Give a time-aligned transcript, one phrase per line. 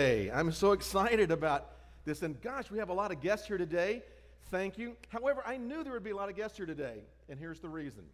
[0.00, 1.72] Hey, I'm so excited about
[2.04, 2.22] this.
[2.22, 4.04] And gosh, we have a lot of guests here today.
[4.48, 4.94] Thank you.
[5.08, 7.68] However, I knew there would be a lot of guests here today, and here's the
[7.68, 8.04] reason.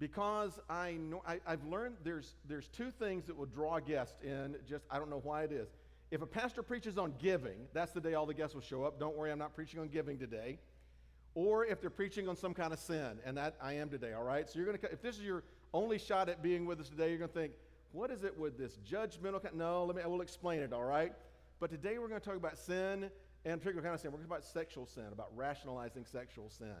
[0.00, 4.56] Because I know I, have learned there's there's two things that will draw guests in.
[4.68, 5.68] Just I don't know why it is.
[6.10, 8.98] If a pastor preaches on giving, that's the day all the guests will show up.
[8.98, 10.58] Don't worry, I'm not preaching on giving today.
[11.36, 14.12] Or if they're preaching on some kind of sin, and that I am today.
[14.12, 14.50] All right.
[14.50, 17.18] So you're gonna if this is your only shot at being with us today, you're
[17.18, 17.52] gonna think,
[17.94, 19.40] what is it with this judgmental?
[19.40, 19.54] Kind?
[19.56, 20.02] No, let me.
[20.02, 20.72] I will explain it.
[20.72, 21.12] All right.
[21.60, 23.08] But today we're going to talk about sin
[23.44, 24.10] and particular kind of sin.
[24.10, 26.74] We're going to talk about sexual sin, about rationalizing sexual sin.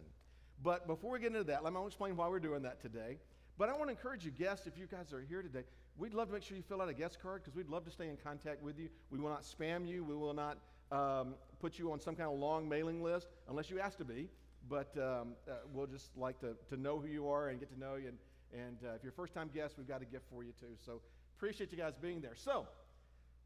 [0.60, 3.18] But before we get into that, let me explain why we're doing that today.
[3.56, 5.62] But I want to encourage you, guests, if you guys are here today,
[5.96, 7.92] we'd love to make sure you fill out a guest card because we'd love to
[7.92, 8.88] stay in contact with you.
[9.10, 10.02] We will not spam you.
[10.02, 10.58] We will not
[10.90, 14.28] um, put you on some kind of long mailing list unless you ask to be.
[14.68, 17.78] But um, uh, we'll just like to, to know who you are and get to
[17.78, 18.18] know you and,
[18.54, 20.76] and uh, if you're a first time guest, we've got a gift for you too.
[20.84, 21.00] So
[21.36, 22.36] appreciate you guys being there.
[22.36, 22.66] So,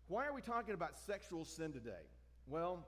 [0.08, 2.04] why are we talking about sexual sin today?
[2.46, 2.86] Well,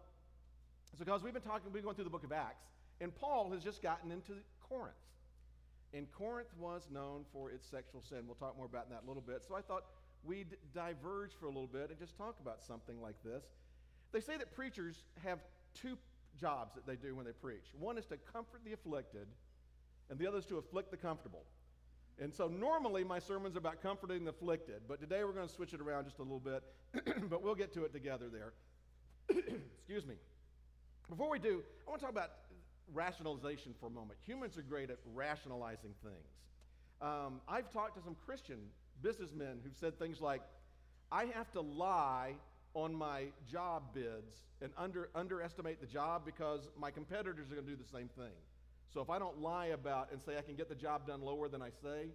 [0.93, 2.65] it's because we've been talking, we've been going through the book of Acts,
[3.01, 4.33] and Paul has just gotten into
[4.69, 4.95] Corinth.
[5.93, 8.21] And Corinth was known for its sexual sin.
[8.27, 9.45] We'll talk more about that in a little bit.
[9.47, 9.85] So I thought
[10.25, 13.43] we'd diverge for a little bit and just talk about something like this.
[14.13, 15.41] They say that preachers have
[15.75, 15.97] two
[16.41, 17.65] jobs that they do when they preach.
[17.79, 19.27] One is to comfort the afflicted,
[20.09, 21.45] and the other is to afflict the comfortable.
[22.19, 25.55] And so normally my sermon's are about comforting the afflicted, but today we're going to
[25.55, 26.63] switch it around just a little bit,
[27.31, 28.53] but we'll get to it together there.
[29.79, 30.15] Excuse me.
[31.09, 32.31] Before we do, I want to talk about
[32.93, 34.19] rationalization for a moment.
[34.27, 36.29] Humans are great at rationalizing things.
[37.01, 38.59] Um, I've talked to some Christian
[39.03, 40.43] businessmen who've said things like,
[41.11, 42.35] I have to lie
[42.75, 47.73] on my job bids and under, underestimate the job because my competitors are going to
[47.73, 48.35] do the same thing.
[48.93, 51.49] So if I don't lie about and say I can get the job done lower
[51.49, 52.11] than I say,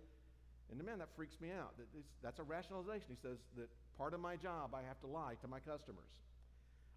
[0.72, 1.74] and man, that freaks me out.
[2.24, 3.08] That's a rationalization.
[3.10, 6.10] He says that part of my job, I have to lie to my customers.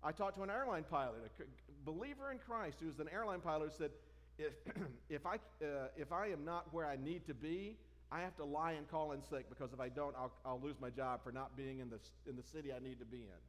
[0.03, 1.45] I talked to an airline pilot, a
[1.85, 3.91] believer in Christ, who was an airline pilot, who said,
[4.39, 4.53] if,
[5.09, 7.77] if, I, uh, if I am not where I need to be,
[8.11, 10.77] I have to lie and call in sick because if I don't, I'll, I'll lose
[10.81, 11.99] my job for not being in the,
[12.29, 13.43] in the city I need to be in.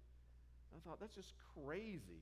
[0.75, 1.33] I thought, that's just
[1.63, 2.21] crazy.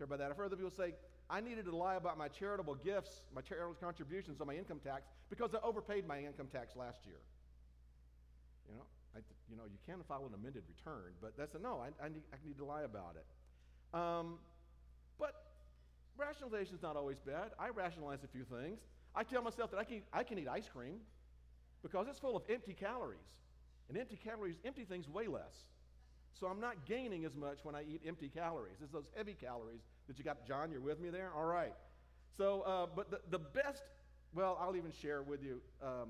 [0.00, 0.30] About that?
[0.30, 0.94] I've heard other people say,
[1.30, 5.06] I needed to lie about my charitable gifts, my charitable contributions on my income tax
[5.30, 7.20] because I overpaid my income tax last year.
[8.68, 8.82] You know,
[9.14, 11.80] I, you know, you can file an amended return, but that's a no.
[11.80, 13.96] I, I, need, I need to lie about it.
[13.96, 14.38] Um,
[15.20, 15.34] but
[16.18, 17.52] rationalization is not always bad.
[17.58, 18.80] I rationalize a few things.
[19.14, 20.98] I tell myself that I can, I can eat ice cream
[21.82, 23.18] because it's full of empty calories.
[23.88, 25.66] And empty calories, empty things weigh less.
[26.32, 28.76] So I'm not gaining as much when I eat empty calories.
[28.82, 30.44] It's those heavy calories that you got.
[30.44, 31.30] John, you're with me there?
[31.36, 31.72] All right.
[32.36, 33.84] So, uh, but the, the best,
[34.34, 36.08] well, I'll even share with you um,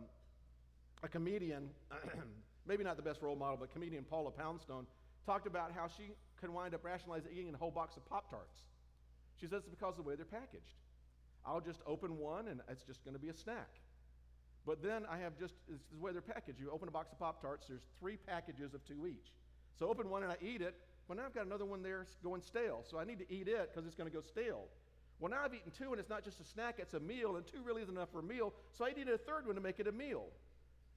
[1.02, 1.68] a comedian,
[2.66, 4.86] maybe not the best role model, but comedian Paula Poundstone
[5.26, 8.60] talked about how she can wind up rationalizing eating a whole box of Pop Tarts.
[9.38, 10.76] She says it's because of the way they're packaged.
[11.44, 13.68] I'll just open one and it's just going to be a snack.
[14.66, 16.58] But then I have just, this is the way they're packaged.
[16.58, 19.32] You open a box of Pop Tarts, there's three packages of two each.
[19.78, 20.74] So open one and I eat it.
[21.10, 22.84] Well, now I've got another one there going stale.
[22.88, 24.68] So I need to eat it because it's going to go stale.
[25.18, 27.44] Well, now I've eaten two and it's not just a snack, it's a meal, and
[27.44, 28.54] two really isn't enough for a meal.
[28.70, 30.26] So I eat a third one to make it a meal.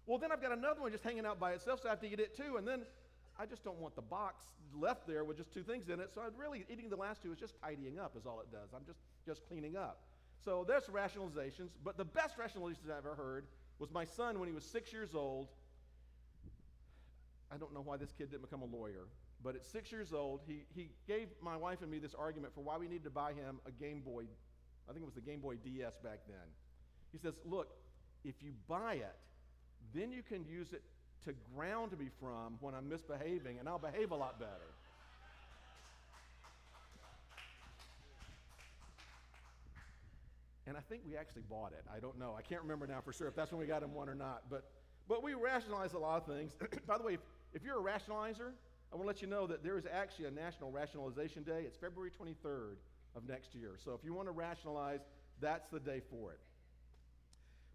[0.05, 2.07] Well, then I've got another one just hanging out by itself, so I have to
[2.07, 2.57] eat it too.
[2.57, 2.83] And then
[3.39, 4.43] I just don't want the box
[4.79, 6.11] left there with just two things in it.
[6.13, 8.69] So I'm really eating the last two is just tidying up, is all it does.
[8.75, 10.03] I'm just just cleaning up.
[10.45, 11.69] So there's rationalizations.
[11.83, 13.45] But the best rationalizations I've ever heard
[13.79, 15.47] was my son when he was six years old.
[17.51, 19.07] I don't know why this kid didn't become a lawyer,
[19.43, 22.61] but at six years old, he, he gave my wife and me this argument for
[22.61, 24.23] why we needed to buy him a Game Boy.
[24.89, 26.47] I think it was the Game Boy DS back then.
[27.11, 27.73] He says, Look,
[28.23, 29.15] if you buy it,
[29.93, 30.81] then you can use it
[31.25, 34.73] to ground me from when I'm misbehaving, and I'll behave a lot better.
[40.65, 41.83] And I think we actually bought it.
[41.93, 42.35] I don't know.
[42.37, 44.43] I can't remember now for sure if that's when we got him one or not.
[44.49, 44.63] But,
[45.09, 46.53] but we rationalize a lot of things.
[46.87, 47.19] By the way, if,
[47.53, 48.53] if you're a rationalizer,
[48.93, 51.63] I want to let you know that there is actually a National Rationalization Day.
[51.65, 52.77] It's February 23rd
[53.15, 53.71] of next year.
[53.83, 54.99] So if you want to rationalize,
[55.41, 56.39] that's the day for it.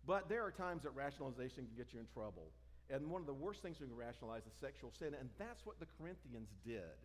[0.06, 2.46] But there are times that rationalization can get you in trouble.
[2.88, 5.80] And one of the worst things we can rationalize is sexual sin, and that's what
[5.80, 6.96] the Corinthians did.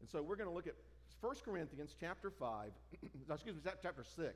[0.00, 0.74] And so we're going to look at
[1.20, 2.70] 1 Corinthians chapter 5,
[3.30, 4.34] excuse me, chapter 6.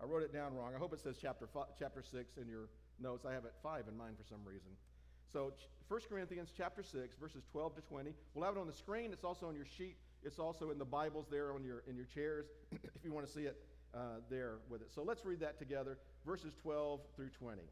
[0.00, 0.72] I wrote it down wrong.
[0.74, 3.26] I hope it says chapter, five, chapter 6 in your notes.
[3.28, 4.72] I have it 5 in mine for some reason.
[5.32, 5.52] So
[5.88, 8.14] 1 Corinthians chapter 6, verses 12 to 20.
[8.34, 9.12] We'll have it on the screen.
[9.12, 9.96] It's also on your sheet.
[10.22, 13.32] It's also in the Bibles there on your, in your chairs if you want to
[13.32, 13.56] see it
[13.94, 14.88] uh, there with it.
[14.94, 17.62] So let's read that together, verses 12 through 20.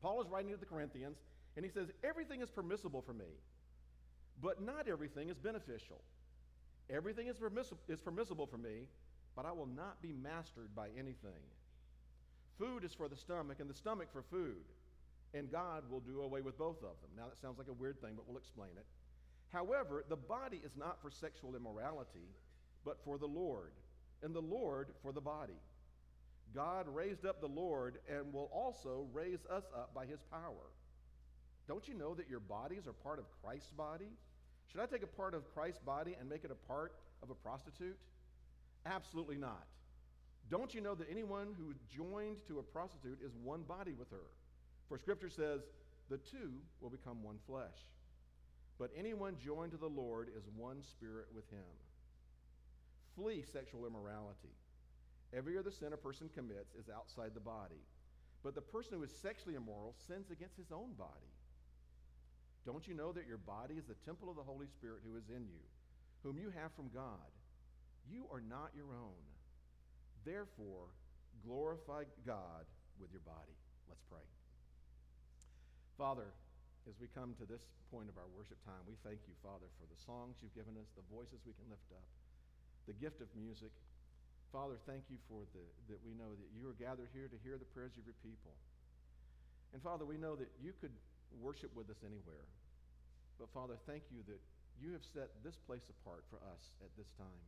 [0.00, 1.16] Paul is writing to the Corinthians,
[1.56, 3.26] and he says, Everything is permissible for me,
[4.40, 6.00] But not everything is beneficial.
[6.90, 8.86] Everything is, permiss- is permissible for me,
[9.34, 11.42] but I will not be mastered by anything.
[12.58, 14.64] Food is for the stomach, and the stomach for food.
[15.34, 17.10] And God will do away with both of them.
[17.16, 18.86] Now, that sounds like a weird thing, but we'll explain it.
[19.52, 22.28] However, the body is not for sexual immorality,
[22.84, 23.72] but for the Lord,
[24.22, 25.60] and the Lord for the body.
[26.54, 30.72] God raised up the Lord and will also raise us up by his power.
[31.66, 34.08] Don't you know that your bodies are part of Christ's body?
[34.72, 37.34] Should I take a part of Christ's body and make it a part of a
[37.34, 37.98] prostitute?
[38.86, 39.66] Absolutely not.
[40.50, 44.10] Don't you know that anyone who is joined to a prostitute is one body with
[44.10, 44.28] her?
[44.88, 45.62] For scripture says,
[46.08, 47.76] the two will become one flesh.
[48.78, 51.66] But anyone joined to the Lord is one spirit with him.
[53.16, 54.54] Flee sexual immorality.
[55.36, 57.82] Every other sin a person commits is outside the body.
[58.42, 61.32] But the person who is sexually immoral sins against his own body.
[62.64, 65.28] Don't you know that your body is the temple of the Holy Spirit who is
[65.28, 65.64] in you,
[66.22, 67.32] whom you have from God?
[68.10, 69.20] You are not your own.
[70.24, 70.86] Therefore,
[71.44, 72.64] glorify God
[73.00, 73.56] with your body.
[73.88, 74.37] Let's pray.
[75.98, 76.30] Father,
[76.86, 79.86] as we come to this point of our worship time, we thank you, Father, for
[79.90, 82.06] the songs you've given us, the voices we can lift up,
[82.86, 83.74] the gift of music.
[84.54, 87.58] Father, thank you for the, that we know that you are gathered here to hear
[87.58, 88.54] the prayers of your people.
[89.74, 90.94] And Father, we know that you could
[91.42, 92.46] worship with us anywhere.
[93.42, 94.38] But Father, thank you that
[94.78, 97.42] you have set this place apart for us at this time,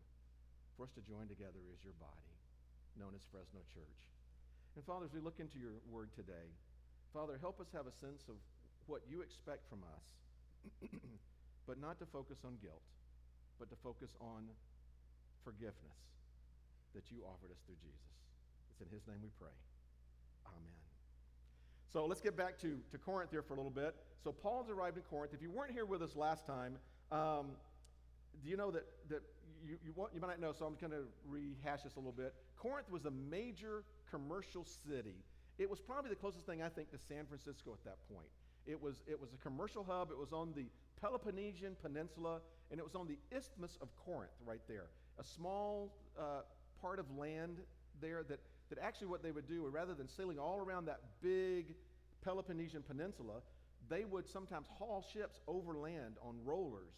[0.74, 2.34] for us to join together as your body,
[2.98, 4.02] known as Fresno Church.
[4.74, 6.50] And Father, as we look into your word today,
[7.12, 8.36] Father, help us have a sense of
[8.86, 10.90] what you expect from us,
[11.66, 12.82] but not to focus on guilt,
[13.58, 14.46] but to focus on
[15.44, 15.98] forgiveness
[16.94, 18.10] that you offered us through Jesus.
[18.70, 19.54] It's in his name we pray.
[20.46, 20.80] Amen.
[21.92, 23.96] So let's get back to, to Corinth here for a little bit.
[24.22, 25.34] So Paul's arrived in Corinth.
[25.34, 26.76] If you weren't here with us last time,
[27.10, 27.52] um,
[28.42, 29.22] do you know that, that
[29.66, 32.12] you, you, want, you might not know, so I'm going to rehash this a little
[32.12, 32.34] bit.
[32.56, 35.16] Corinth was a major commercial city.
[35.60, 38.30] It was probably the closest thing, I think, to San Francisco at that point.
[38.66, 40.10] It was, it was a commercial hub.
[40.10, 40.64] It was on the
[41.02, 42.40] Peloponnesian Peninsula,
[42.70, 44.86] and it was on the Isthmus of Corinth right there.
[45.18, 46.48] A small uh,
[46.80, 47.58] part of land
[48.00, 48.40] there that,
[48.70, 51.74] that actually what they would do, rather than sailing all around that big
[52.24, 53.42] Peloponnesian Peninsula,
[53.90, 56.94] they would sometimes haul ships overland on rollers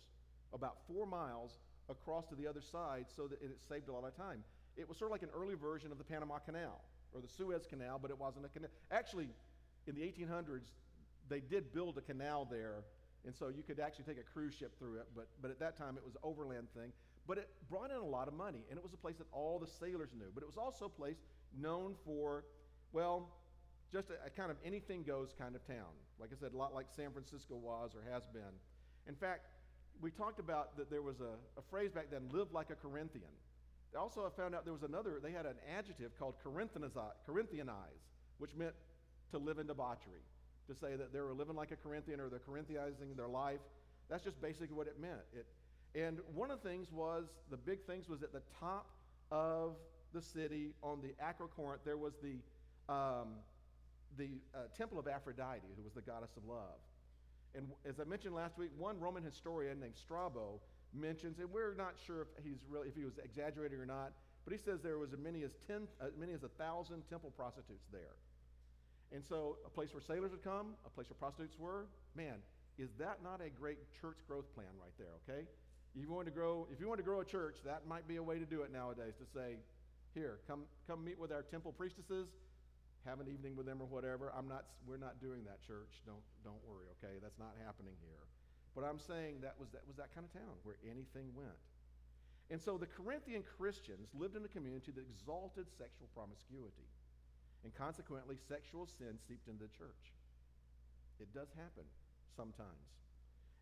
[0.54, 4.16] about four miles across to the other side so that it saved a lot of
[4.16, 4.44] time.
[4.76, 6.80] It was sort of like an early version of the Panama Canal
[7.14, 8.70] or the Suez Canal, but it wasn't a canal.
[8.90, 9.28] Actually,
[9.86, 10.70] in the 1800s,
[11.28, 12.84] they did build a canal there,
[13.24, 15.76] and so you could actually take a cruise ship through it, but, but at that
[15.76, 16.92] time it was an overland thing.
[17.26, 19.58] But it brought in a lot of money, and it was a place that all
[19.58, 20.30] the sailors knew.
[20.34, 21.18] But it was also a place
[21.56, 22.44] known for,
[22.92, 23.28] well,
[23.92, 25.94] just a, a kind of anything goes kind of town.
[26.18, 28.54] Like I said, a lot like San Francisco was or has been.
[29.06, 29.46] In fact,
[30.00, 33.30] we talked about that there was a, a phrase back then, live like a Corinthian.
[33.98, 38.04] Also, I found out there was another, they had an adjective called Corinthianize,
[38.38, 38.74] which meant
[39.30, 40.22] to live in debauchery,
[40.68, 43.60] to say that they were living like a Corinthian or they're Corinthianizing their life.
[44.08, 45.20] That's just basically what it meant.
[45.32, 45.46] It,
[45.94, 48.86] and one of the things was, the big things was at the top
[49.30, 49.76] of
[50.14, 52.36] the city on the Acrocorinth, there was the,
[52.92, 53.28] um,
[54.16, 56.80] the uh, temple of Aphrodite, who was the goddess of love.
[57.54, 60.60] And as I mentioned last week, one Roman historian named Strabo
[60.94, 64.12] mentions, and we're not sure if he's really if he was exaggerating or not,
[64.44, 67.02] but he says there was as many as ten, uh, as many as a thousand
[67.08, 68.16] temple prostitutes there.
[69.12, 71.86] And so, a place where sailors would come, a place where prostitutes were.
[72.16, 72.40] Man,
[72.78, 75.12] is that not a great church growth plan right there?
[75.28, 75.46] Okay,
[75.94, 78.22] you want to grow, if you want to grow a church, that might be a
[78.22, 79.14] way to do it nowadays.
[79.20, 79.56] To say,
[80.14, 82.28] here, come come meet with our temple priestesses,
[83.04, 84.32] have an evening with them or whatever.
[84.36, 84.64] I'm not.
[84.86, 86.00] We're not doing that, church.
[86.06, 86.88] Don't don't worry.
[86.98, 88.24] Okay, that's not happening here.
[88.74, 91.60] But I'm saying that was that was that kind of town where anything went.
[92.48, 96.88] And so the Corinthian Christians lived in a community that exalted sexual promiscuity.
[97.64, 100.12] And consequently, sexual sin seeped into the church.
[101.20, 101.86] It does happen
[102.34, 102.90] sometimes.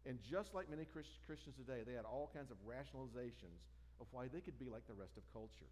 [0.09, 3.61] And just like many Christians today, they had all kinds of rationalizations
[4.00, 5.69] of why they could be like the rest of culture.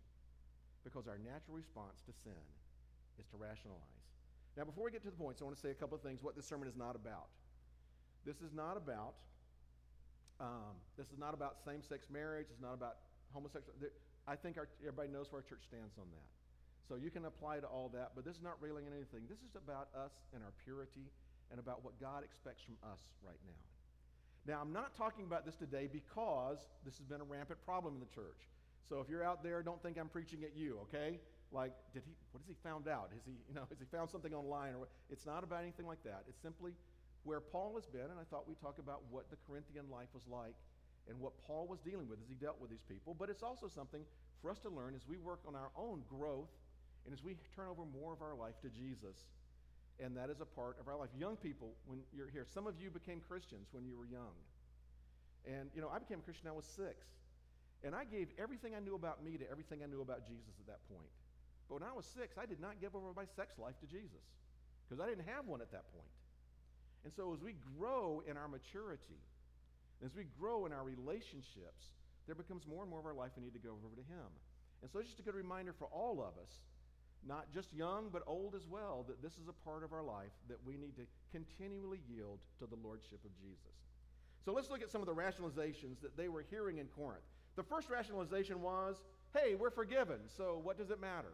[0.85, 2.45] Because our natural response to sin
[3.16, 4.04] is to rationalize.
[4.57, 6.21] Now, before we get to the points, I want to say a couple of things
[6.23, 7.33] what this sermon is not about.
[8.28, 9.16] This is not about
[10.38, 12.47] um, this is not about same-sex marriage.
[12.52, 13.00] It's not about
[13.32, 13.75] homosexual.
[14.28, 16.28] I think our, everybody knows where our church stands on that.
[16.87, 19.26] So you can apply to all that, but this is not railing at anything.
[19.28, 21.11] This is about us and our purity
[21.50, 23.62] and about what God expects from us right now.
[24.47, 28.00] Now, I'm not talking about this today because this has been a rampant problem in
[28.00, 28.47] the church.
[28.88, 31.18] So if you're out there, don't think I'm preaching at you, okay?
[31.52, 33.11] Like, did he, what has he found out?
[33.12, 34.76] Has he, you know, has he found something online?
[34.78, 36.25] Or It's not about anything like that.
[36.28, 36.73] It's simply
[37.25, 40.25] where Paul has been, and I thought we'd talk about what the Corinthian life was
[40.30, 40.54] like
[41.08, 43.16] and what Paul was dealing with as he dealt with these people.
[43.18, 44.04] But it's also something
[44.42, 46.52] for us to learn as we work on our own growth
[47.04, 49.26] and as we turn over more of our life to Jesus.
[49.98, 51.10] And that is a part of our life.
[51.18, 54.37] Young people, when you're here, some of you became Christians when you were young.
[55.48, 57.08] And, you know, I became a Christian I was six.
[57.82, 60.66] And I gave everything I knew about me to everything I knew about Jesus at
[60.66, 61.10] that point.
[61.68, 64.25] But when I was six, I did not give over my sex life to Jesus
[64.84, 66.10] because I didn't have one at that point.
[67.05, 69.23] And so as we grow in our maturity,
[70.05, 71.95] as we grow in our relationships,
[72.26, 74.28] there becomes more and more of our life we need to go over to Him.
[74.83, 76.52] And so just a good reminder for all of us,
[77.26, 80.31] not just young, but old as well, that this is a part of our life
[80.49, 83.75] that we need to continually yield to the Lordship of Jesus.
[84.45, 87.25] So let's look at some of the rationalizations that they were hearing in Corinth.
[87.57, 88.97] The first rationalization was,
[89.35, 91.33] hey, we're forgiven, so what does it matter?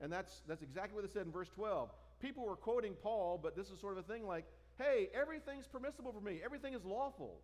[0.00, 1.88] And that's, that's exactly what they said in verse 12.
[2.24, 4.46] People were quoting Paul, but this is sort of a thing like,
[4.78, 7.42] hey, everything's permissible for me, everything is lawful.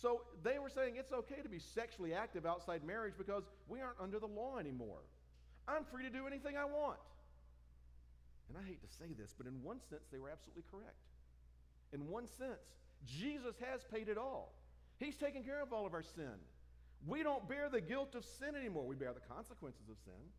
[0.00, 4.00] So they were saying it's okay to be sexually active outside marriage because we aren't
[4.00, 5.02] under the law anymore.
[5.68, 6.98] I'm free to do anything I want.
[8.48, 10.96] And I hate to say this, but in one sense, they were absolutely correct.
[11.92, 12.64] In one sense,
[13.04, 14.54] Jesus has paid it all.
[14.98, 16.40] He's taken care of all of our sin.
[17.06, 18.86] We don't bear the guilt of sin anymore.
[18.86, 20.32] We bear the consequences of sin,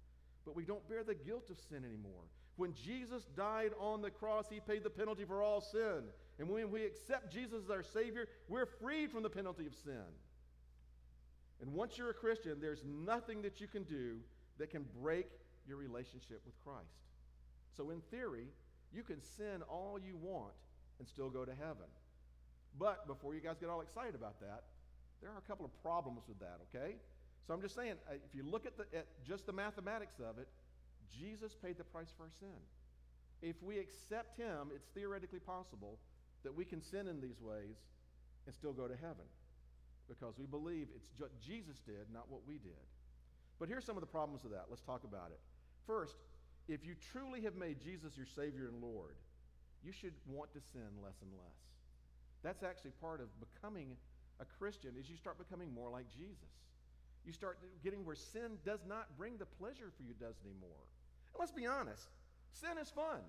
[0.45, 2.25] but we don't bear the guilt of sin anymore.
[2.57, 6.03] When Jesus died on the cross, he paid the penalty for all sin.
[6.39, 10.05] And when we accept Jesus as our Savior, we're freed from the penalty of sin.
[11.61, 14.17] And once you're a Christian, there's nothing that you can do
[14.57, 15.27] that can break
[15.67, 16.85] your relationship with Christ.
[17.75, 18.47] So, in theory,
[18.93, 20.53] you can sin all you want
[20.99, 21.87] and still go to heaven.
[22.77, 24.63] But before you guys get all excited about that,
[25.21, 26.95] there are a couple of problems with that, okay?
[27.47, 30.37] So I'm just saying, uh, if you look at, the, at just the mathematics of
[30.37, 30.47] it,
[31.11, 32.59] Jesus paid the price for our sin.
[33.41, 35.99] If we accept him, it's theoretically possible
[36.43, 37.75] that we can sin in these ways
[38.45, 39.25] and still go to heaven
[40.07, 42.85] because we believe it's what Jesus did, not what we did.
[43.59, 44.65] But here's some of the problems with that.
[44.69, 45.39] Let's talk about it.
[45.87, 46.15] First,
[46.67, 49.15] if you truly have made Jesus your Savior and Lord,
[49.83, 51.59] you should want to sin less and less.
[52.43, 53.97] That's actually part of becoming
[54.39, 56.53] a Christian is you start becoming more like Jesus.
[57.25, 60.85] You start getting where sin does not bring the pleasure for you does anymore.
[61.37, 62.07] Let's be honest,
[62.51, 63.19] sin is fun.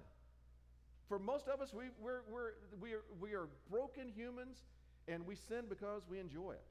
[1.09, 4.59] For most of us, we, we're, we're, we, are, we are broken humans
[5.07, 6.65] and we sin because we enjoy it.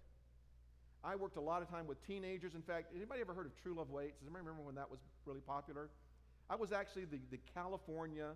[1.03, 2.55] I worked a lot of time with teenagers.
[2.55, 4.17] In fact, anybody ever heard of True Love Waits?
[4.19, 5.89] Does anybody remember when that was really popular?
[6.49, 8.31] I was actually the, the California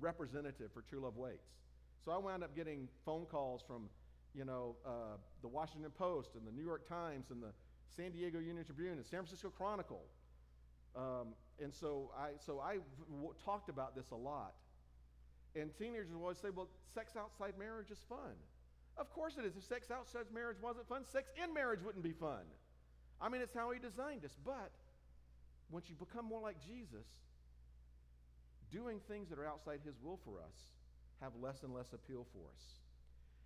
[0.00, 1.48] representative for True Love Waits.
[2.04, 3.88] So I wound up getting phone calls from,
[4.34, 7.52] you know, uh, the Washington Post and the New York Times and the
[7.94, 10.02] San Diego Union Tribune and San Francisco Chronicle.
[10.98, 11.28] Um,
[11.62, 12.78] and so I, so I
[13.08, 14.54] w- talked about this a lot.
[15.54, 18.34] And teenagers will always say, well, sex outside marriage is fun.
[18.96, 19.56] Of course it is.
[19.56, 22.42] If sex outside marriage wasn't fun, sex in marriage wouldn't be fun.
[23.20, 24.36] I mean, it's how he designed us.
[24.44, 24.72] But
[25.70, 27.06] once you become more like Jesus,
[28.70, 30.56] doing things that are outside his will for us
[31.20, 32.62] have less and less appeal for us.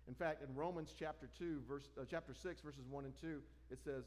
[0.07, 3.39] In fact, in Romans chapter 2, verse, uh, chapter 6, verses 1 and 2,
[3.71, 4.03] it says,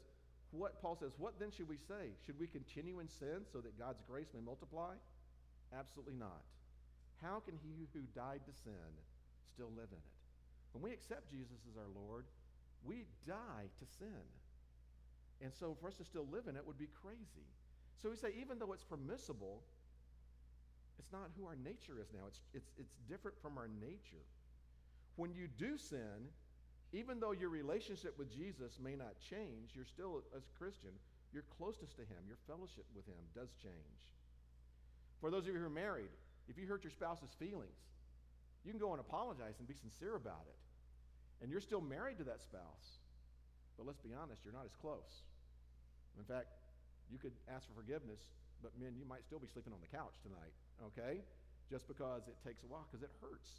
[0.51, 2.15] what Paul says, what then should we say?
[2.25, 4.95] Should we continue in sin so that God's grace may multiply?
[5.75, 6.43] Absolutely not.
[7.21, 8.91] How can he who died to sin
[9.53, 10.15] still live in it?
[10.71, 12.25] When we accept Jesus as our Lord,
[12.85, 14.23] we die to sin.
[15.41, 17.47] And so for us to still live in it would be crazy.
[18.01, 19.63] So we say, even though it's permissible,
[20.99, 22.25] it's not who our nature is now.
[22.27, 24.25] It's, it's, it's different from our nature.
[25.15, 26.29] When you do sin,
[26.93, 30.91] even though your relationship with Jesus may not change, you're still, a Christian,
[31.33, 34.01] your closeness to Him, your fellowship with Him does change.
[35.19, 36.11] For those of you who are married,
[36.47, 37.79] if you hurt your spouse's feelings,
[38.63, 40.59] you can go and apologize and be sincere about it.
[41.43, 42.87] And you're still married to that spouse.
[43.75, 45.21] But let's be honest, you're not as close.
[46.17, 46.49] In fact,
[47.11, 48.19] you could ask for forgiveness,
[48.63, 51.21] but men, you might still be sleeping on the couch tonight okay?
[51.69, 53.49] Just because it takes a while, because it hurts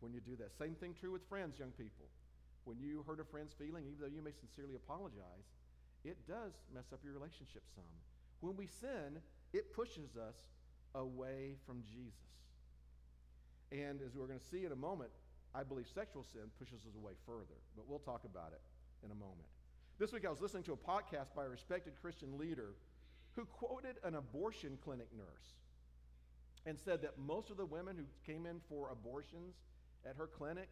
[0.00, 0.54] when you do that.
[0.58, 2.06] Same thing true with friends, young people.
[2.68, 5.48] When you hurt a friend's feeling, even though you may sincerely apologize,
[6.04, 7.96] it does mess up your relationship some.
[8.40, 10.36] When we sin, it pushes us
[10.94, 12.28] away from Jesus.
[13.72, 15.08] And as we're going to see in a moment,
[15.54, 18.60] I believe sexual sin pushes us away further, but we'll talk about it
[19.02, 19.48] in a moment.
[19.98, 22.76] This week I was listening to a podcast by a respected Christian leader
[23.32, 25.56] who quoted an abortion clinic nurse
[26.66, 29.56] and said that most of the women who came in for abortions
[30.04, 30.68] at her clinic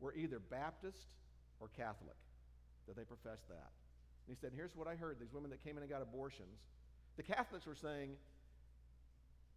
[0.00, 1.14] were either Baptist
[1.60, 2.16] or Catholic,
[2.86, 3.70] that they professed that.
[4.26, 6.60] And he said, Here's what I heard these women that came in and got abortions.
[7.16, 8.10] The Catholics were saying,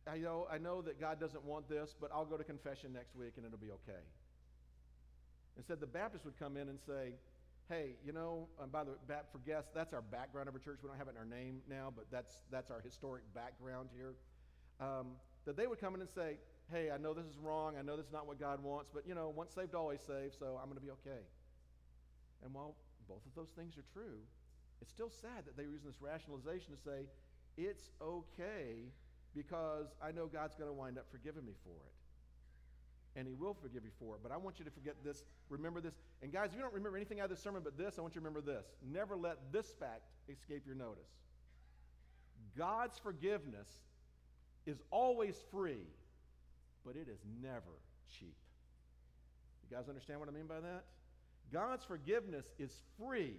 [0.07, 3.15] I know, I know that God doesn't want this, but I'll go to confession next
[3.15, 4.01] week and it'll be okay.
[5.55, 7.13] And said the Baptist would come in and say,
[7.69, 8.97] hey, you know, and by the way,
[9.31, 10.79] for guests, that's our background of our church.
[10.81, 14.13] We don't have it in our name now, but that's, that's our historic background here.
[14.79, 15.07] Um,
[15.45, 16.37] that they would come in and say,
[16.71, 17.75] hey, I know this is wrong.
[17.77, 20.35] I know this is not what God wants, but, you know, once saved, always saved,
[20.39, 21.23] so I'm going to be okay.
[22.43, 22.75] And while
[23.07, 24.19] both of those things are true,
[24.81, 27.05] it's still sad that they're using this rationalization to say,
[27.57, 28.89] it's okay
[29.35, 33.19] because I know God's going to wind up forgiving me for it.
[33.19, 34.21] And He will forgive you for it.
[34.23, 35.93] But I want you to forget this, remember this.
[36.23, 38.15] And guys, if you don't remember anything out of this sermon but this, I want
[38.15, 38.65] you to remember this.
[38.89, 41.11] Never let this fact escape your notice.
[42.57, 43.67] God's forgiveness
[44.65, 45.87] is always free,
[46.85, 47.77] but it is never
[48.19, 48.35] cheap.
[49.63, 50.83] You guys understand what I mean by that?
[51.51, 53.35] God's forgiveness is free,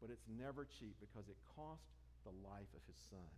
[0.00, 1.82] but it's never cheap because it cost
[2.24, 3.32] the life of his son.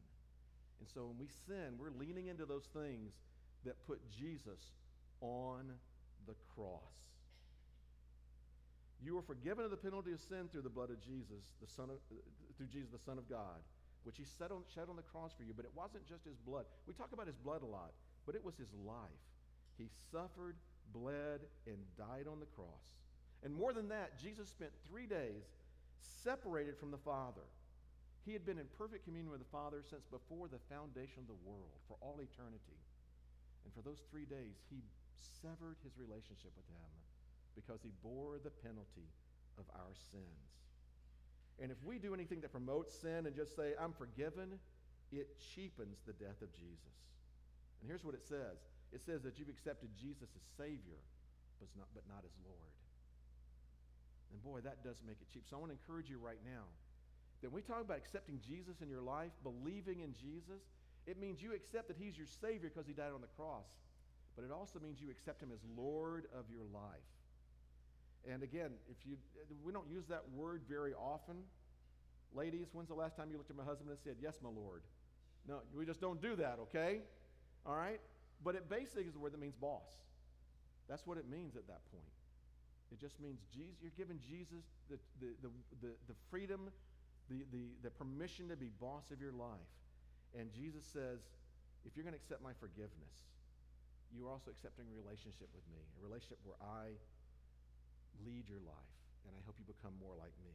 [0.80, 3.14] And so when we sin, we're leaning into those things
[3.64, 4.58] that put Jesus
[5.20, 5.70] on
[6.26, 7.02] the cross.
[9.02, 11.90] You were forgiven of the penalty of sin through the blood of Jesus, the Son
[11.90, 11.98] of,
[12.56, 13.58] through Jesus, the Son of God,
[14.04, 15.50] which He shed on, shed on the cross for you.
[15.54, 16.66] But it wasn't just His blood.
[16.86, 17.90] We talk about His blood a lot,
[18.26, 19.26] but it was His life.
[19.78, 20.56] He suffered,
[20.92, 23.00] bled, and died on the cross.
[23.42, 25.42] And more than that, Jesus spent three days
[25.98, 27.42] separated from the Father.
[28.24, 31.42] He had been in perfect communion with the Father since before the foundation of the
[31.42, 32.78] world, for all eternity.
[33.64, 34.82] And for those three days, he
[35.42, 36.90] severed his relationship with him
[37.54, 39.10] because he bore the penalty
[39.58, 40.46] of our sins.
[41.60, 44.58] And if we do anything that promotes sin and just say, I'm forgiven,
[45.10, 46.94] it cheapens the death of Jesus.
[47.82, 48.62] And here's what it says
[48.94, 51.02] it says that you've accepted Jesus as Savior,
[51.58, 52.72] but not, but not as Lord.
[54.30, 55.44] And boy, that does make it cheap.
[55.50, 56.64] So I want to encourage you right now
[57.42, 60.62] that when we talk about accepting Jesus in your life, believing in Jesus,
[61.06, 63.66] it means you accept that He's your Savior because He died on the cross.
[64.36, 67.10] But it also means you accept Him as Lord of your life.
[68.30, 69.18] And again, if you
[69.64, 71.36] we don't use that word very often.
[72.34, 74.82] Ladies, when's the last time you looked at my husband and said, Yes, my Lord?
[75.48, 77.00] No, we just don't do that, okay?
[77.66, 78.00] All right?
[78.44, 79.86] But it basically is a word that means boss.
[80.88, 82.12] That's what it means at that point.
[82.90, 86.68] It just means Jesus, you're giving Jesus the, the, the, the, the freedom,
[87.30, 89.72] the, the, the permission to be boss of your life.
[90.36, 91.24] And Jesus says,
[91.86, 93.16] if you're going to accept my forgiveness,
[94.12, 96.92] you are also accepting a relationship with me, a relationship where I
[98.28, 98.92] lead your life,
[99.24, 100.52] and I help you become more like me.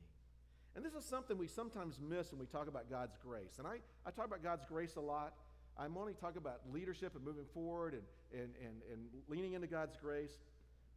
[0.77, 3.57] And this is something we sometimes miss when we talk about God's grace.
[3.57, 5.33] And I, I talk about God's grace a lot.
[5.79, 9.95] I'm only talking about leadership and moving forward and, and, and, and leaning into God's
[10.01, 10.37] grace.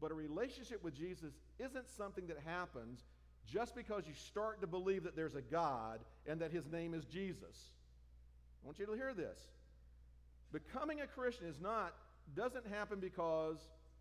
[0.01, 3.01] But a relationship with Jesus isn't something that happens
[3.47, 7.05] just because you start to believe that there's a God and that his name is
[7.05, 7.71] Jesus.
[8.63, 9.39] I want you to hear this.
[10.53, 11.95] Becoming a Christian is not,
[12.35, 13.59] doesn't happen because,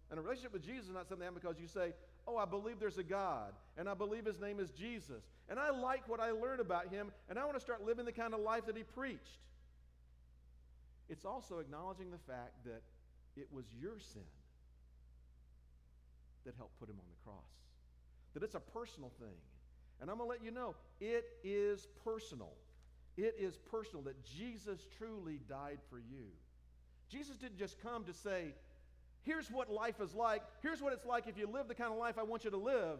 [0.10, 1.94] and a relationship with Jesus is not something that happens because you say,
[2.28, 5.72] oh, I believe there's a God, and I believe his name is Jesus, and I
[5.72, 8.39] like what I learned about him, and I want to start living the kind of
[8.39, 9.39] life that he preached.
[11.10, 12.82] It's also acknowledging the fact that
[13.36, 14.22] it was your sin
[16.45, 17.52] that helped put him on the cross,
[18.34, 19.38] that it's a personal thing.
[20.02, 22.52] And I'm going to let you know, it is personal.
[23.17, 26.28] It is personal that Jesus truly died for you.
[27.10, 28.54] Jesus didn't just come to say,
[29.24, 31.98] here's what life is like, here's what it's like if you live the kind of
[31.98, 33.00] life I want you to live.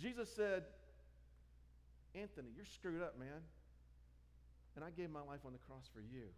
[0.00, 0.62] Jesus said,
[2.14, 3.42] Anthony, you're screwed up, man.
[4.76, 6.28] And I gave my life on the cross for you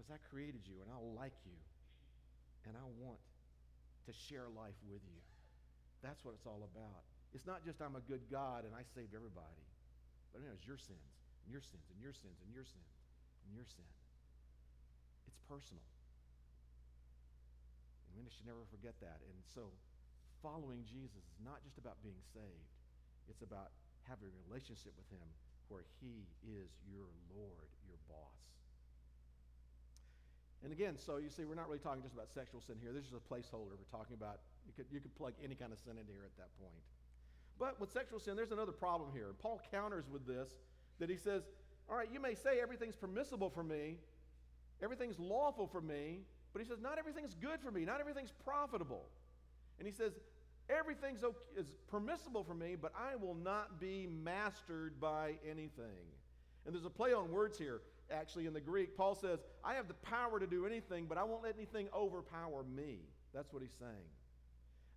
[0.00, 1.60] because I created you and I like you
[2.64, 3.20] and I want
[4.08, 5.20] to share life with you.
[6.00, 7.04] That's what it's all about.
[7.36, 9.60] It's not just I'm a good God and I saved everybody,
[10.32, 11.12] but it was your sins
[11.44, 12.96] and your sins and your sins and your sins
[13.44, 13.84] and your sin.
[15.28, 15.84] It's personal.
[18.08, 19.20] And we should never forget that.
[19.20, 19.68] And so
[20.40, 22.72] following Jesus is not just about being saved,
[23.28, 23.68] it's about
[24.08, 25.28] having a relationship with him
[25.68, 28.40] where he is your Lord, your boss.
[30.62, 32.92] And again, so you see, we're not really talking just about sexual sin here.
[32.92, 33.76] This is a placeholder.
[33.80, 36.36] We're talking about, you could, you could plug any kind of sin in here at
[36.36, 36.84] that point.
[37.58, 39.28] But with sexual sin, there's another problem here.
[39.40, 40.48] Paul counters with this
[40.98, 41.42] that he says,
[41.88, 43.96] All right, you may say everything's permissible for me,
[44.82, 46.20] everything's lawful for me,
[46.52, 49.04] but he says, Not everything's good for me, not everything's profitable.
[49.78, 50.12] And he says,
[50.68, 56.06] Everything's okay, is permissible for me, but I will not be mastered by anything.
[56.64, 57.80] And there's a play on words here,
[58.12, 58.96] actually, in the Greek.
[58.96, 62.64] Paul says, I have the power to do anything, but I won't let anything overpower
[62.64, 62.98] me.
[63.34, 64.08] That's what he's saying.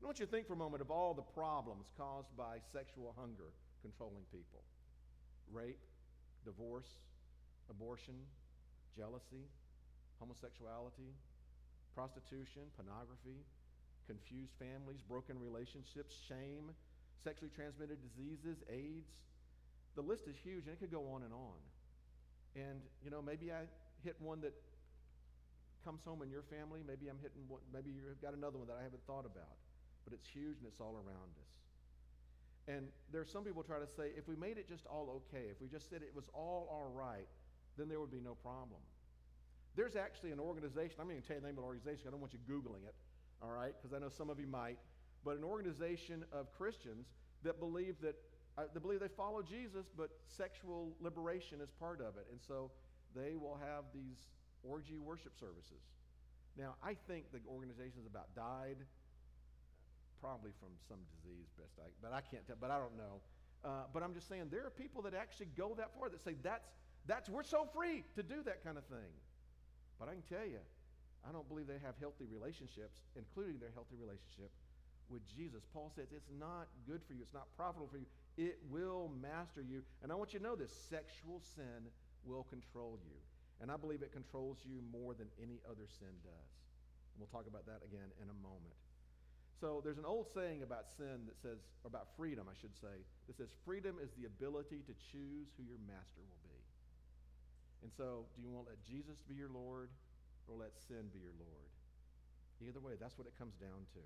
[0.02, 3.16] I want you to think for a moment of all the problems caused by sexual
[3.18, 4.60] hunger controlling people
[5.52, 5.80] rape,
[6.44, 6.90] divorce,
[7.70, 8.16] abortion,
[8.98, 9.48] jealousy,
[10.20, 11.16] homosexuality,
[11.96, 13.46] prostitution, pornography,
[14.08, 16.72] confused families, broken relationships, shame,
[17.24, 19.08] sexually transmitted diseases, AIDS.
[19.96, 21.60] The list is huge and it could go on and on.
[22.56, 23.66] And, you know, maybe I
[24.04, 24.54] hit one that
[25.84, 26.82] comes home in your family.
[26.86, 29.58] Maybe I'm hitting one, maybe you've got another one that I haven't thought about.
[30.06, 31.52] But it's huge and it's all around us.
[32.68, 35.52] And there are some people try to say if we made it just all okay,
[35.52, 37.28] if we just said it was all all right,
[37.78, 38.80] then there would be no problem.
[39.76, 42.08] There's actually an organization, I'm not going to tell you the name of the organization,
[42.08, 42.94] I don't want you Googling it,
[43.42, 44.78] all right, because I know some of you might,
[45.26, 47.08] but an organization of Christians
[47.44, 48.16] that believe that
[48.58, 52.28] they believe they follow Jesus, but sexual liberation is part of it.
[52.32, 52.70] And so
[53.16, 54.30] they will have these
[54.64, 55.82] orgy worship services.
[56.58, 58.78] Now, I think the organization is about died,
[60.22, 63.20] probably from some disease, best I, but I can't tell, but I don't know.
[63.66, 66.36] Uh, but I'm just saying there are people that actually go that far that say
[66.44, 66.68] that's,
[67.08, 69.12] that's, we're so free to do that kind of thing.
[70.00, 70.62] But I can tell you,
[71.28, 74.52] I don't believe they have healthy relationships, including their healthy relationship
[75.10, 75.64] with Jesus.
[75.74, 78.08] Paul says it's not good for you, it's not profitable for you.
[78.38, 79.84] It will master you.
[80.02, 81.90] And I want you to know this sexual sin
[82.26, 83.18] will control you.
[83.62, 86.52] And I believe it controls you more than any other sin does.
[87.14, 88.76] And we'll talk about that again in a moment.
[89.62, 93.06] So there's an old saying about sin that says, or about freedom, I should say,
[93.30, 96.60] that says freedom is the ability to choose who your master will be.
[97.86, 99.92] And so, do you want to let Jesus be your Lord
[100.48, 101.72] or let sin be your Lord?
[102.64, 104.04] Either way, that's what it comes down to.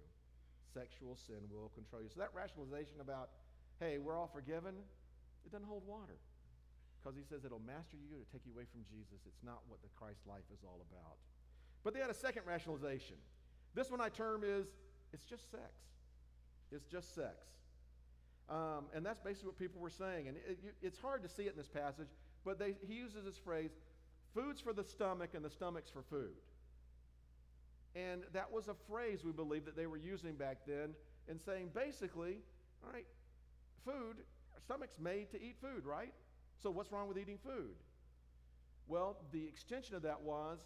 [0.73, 2.09] Sexual sin will control you.
[2.09, 3.29] So that rationalization about,
[3.79, 4.75] hey, we're all forgiven,
[5.45, 6.17] it doesn't hold water.
[7.01, 9.23] Because he says it'll master you to take you away from Jesus.
[9.25, 11.17] It's not what the Christ life is all about.
[11.83, 13.15] But they had a second rationalization.
[13.75, 14.67] This one I term is
[15.13, 15.71] it's just sex.
[16.71, 17.47] It's just sex.
[18.49, 20.27] Um, and that's basically what people were saying.
[20.27, 22.07] And it, it, it's hard to see it in this passage,
[22.43, 23.71] but they, he uses this phrase
[24.33, 26.35] food's for the stomach and the stomach's for food.
[27.95, 30.93] And that was a phrase we believe that they were using back then
[31.27, 32.37] in saying basically,
[32.83, 33.05] all right,
[33.85, 34.17] food,
[34.53, 36.13] our stomach's made to eat food, right?
[36.61, 37.75] So what's wrong with eating food?
[38.87, 40.59] Well, the extension of that was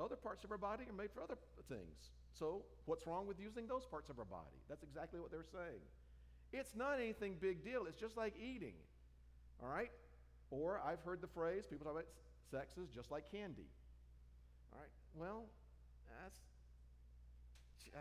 [0.00, 1.36] other parts of our body are made for other
[1.68, 2.10] things.
[2.32, 4.56] So what's wrong with using those parts of our body?
[4.68, 5.80] That's exactly what they're saying.
[6.52, 7.84] It's not anything big deal.
[7.86, 8.74] It's just like eating.
[9.62, 9.90] All right?
[10.50, 12.06] Or I've heard the phrase, people talk about
[12.50, 13.68] sex is just like candy.
[14.72, 14.90] All right?
[15.14, 15.44] Well,
[16.22, 16.40] that's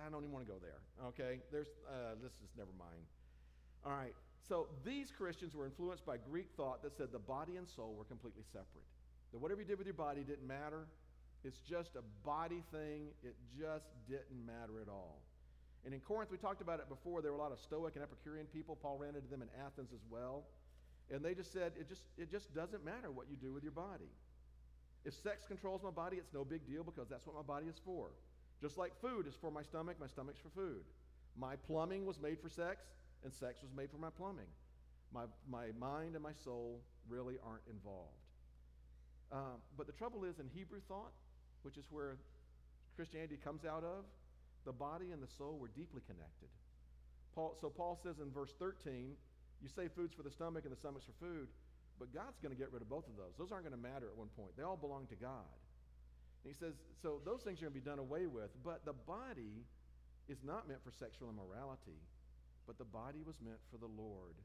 [0.06, 0.82] I don't even want to go there.
[1.10, 1.42] Okay?
[1.52, 3.02] There's uh, this is never mind.
[3.86, 4.14] All right.
[4.48, 8.06] So these Christians were influenced by Greek thought that said the body and soul were
[8.06, 8.88] completely separate.
[9.32, 10.88] That whatever you did with your body didn't matter.
[11.44, 13.08] It's just a body thing.
[13.24, 15.22] It just didn't matter at all.
[15.86, 17.22] And in Corinth, we talked about it before.
[17.22, 18.76] There were a lot of Stoic and Epicurean people.
[18.76, 20.44] Paul ran into them in Athens as well.
[21.12, 23.72] And they just said, it just, it just doesn't matter what you do with your
[23.72, 24.12] body.
[25.06, 27.80] If sex controls my body, it's no big deal because that's what my body is
[27.86, 28.10] for.
[28.62, 30.84] Just like food is for my stomach, my stomach's for food.
[31.38, 32.84] My plumbing was made for sex,
[33.24, 34.50] and sex was made for my plumbing.
[35.14, 38.20] My, my mind and my soul really aren't involved.
[39.32, 41.14] Um, but the trouble is, in Hebrew thought,
[41.64, 42.18] which is where
[42.96, 44.06] Christianity comes out of,
[44.66, 46.50] the body and the soul were deeply connected.
[47.34, 49.16] Paul, so Paul says in verse 13,
[49.62, 51.48] you say food's for the stomach and the stomach's for food,
[52.00, 53.36] but God's going to get rid of both of those.
[53.38, 54.56] Those aren't going to matter at one point.
[54.58, 55.52] They all belong to God.
[56.44, 58.96] And he says, so those things are going to be done away with, but the
[58.96, 59.68] body
[60.30, 62.00] is not meant for sexual immorality,
[62.70, 64.38] but the body was meant for the Lord,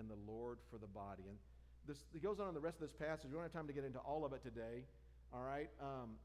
[0.00, 1.28] and the Lord for the body.
[1.28, 1.36] And
[1.84, 3.28] this it goes on in the rest of this passage.
[3.28, 4.88] We don't have time to get into all of it today.
[5.28, 5.68] All right.
[5.76, 6.16] Um,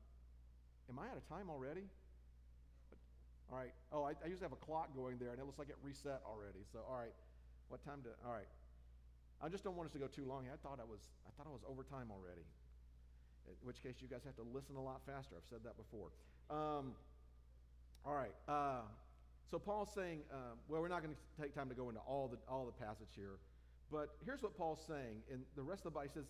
[0.88, 1.84] am I out of time already?
[3.52, 3.76] All right.
[3.91, 5.76] Oh, I, I used to have a clock going there, and it looks like it
[5.84, 6.63] reset already.
[6.71, 7.12] So, all right.
[7.67, 8.15] What time to?
[8.24, 8.48] All right.
[9.43, 10.48] I just don't want us to go too long.
[10.48, 11.04] I thought I was.
[11.28, 12.48] I thought I was over time already.
[13.43, 15.36] In which case, you guys have to listen a lot faster.
[15.36, 16.15] I've said that before.
[16.48, 16.95] Um,
[18.08, 18.34] all right.
[18.48, 18.88] Uh,
[19.51, 22.27] so Paul's saying, uh, well, we're not going to take time to go into all
[22.27, 23.38] the all the passage here,
[23.91, 25.21] but here's what Paul's saying.
[25.31, 26.25] And the rest of the Bible says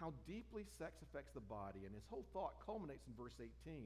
[0.00, 3.84] how deeply sex affects the body, and his whole thought culminates in verse 18.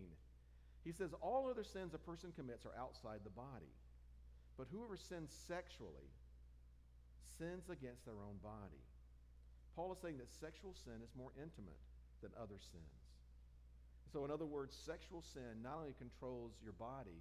[0.85, 3.73] He says, All other sins a person commits are outside the body.
[4.57, 6.07] But whoever sins sexually
[7.39, 8.83] sins against their own body.
[9.75, 11.83] Paul is saying that sexual sin is more intimate
[12.23, 12.95] than other sins.
[14.13, 17.19] So, in other words, sexual sin not only controls your body,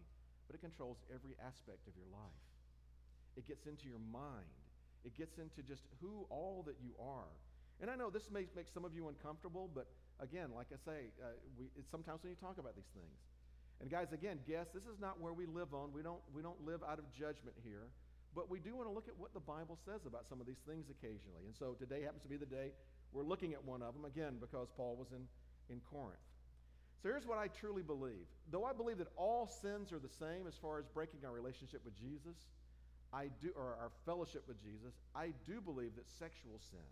[0.47, 2.43] but it controls every aspect of your life.
[3.36, 4.53] It gets into your mind,
[5.03, 7.32] it gets into just who all that you are.
[7.82, 9.88] And I know this may make some of you uncomfortable, but
[10.21, 13.17] again, like I say, uh, we, sometimes when you talk about these things.
[13.82, 15.91] And guys, again, guess this is not where we live on.
[15.91, 17.89] We don't, we don't live out of judgment here.
[18.36, 20.62] But we do want to look at what the Bible says about some of these
[20.65, 21.43] things occasionally.
[21.45, 22.71] And so today happens to be the day
[23.13, 25.21] we're looking at one of them, again, because Paul was in,
[25.69, 26.17] in Corinth.
[27.03, 28.23] So here's what I truly believe.
[28.47, 31.83] Though I believe that all sins are the same as far as breaking our relationship
[31.83, 32.39] with Jesus,
[33.11, 36.87] I do, or our fellowship with Jesus, I do believe that sexual sin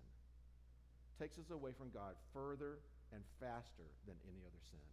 [1.16, 2.84] takes us away from God further
[3.16, 4.84] and faster than any other sin.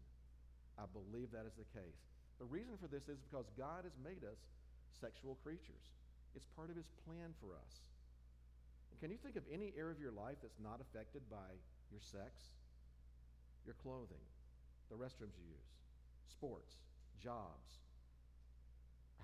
[0.79, 1.99] I believe that is the case.
[2.39, 4.39] The reason for this is because God has made us
[5.03, 5.99] sexual creatures.
[6.39, 7.75] It's part of his plan for us.
[8.95, 11.59] And can you think of any area of your life that's not affected by
[11.91, 12.55] your sex,
[13.67, 14.23] your clothing,
[14.91, 15.69] the restrooms you use,
[16.31, 16.75] sports,
[17.23, 17.81] jobs?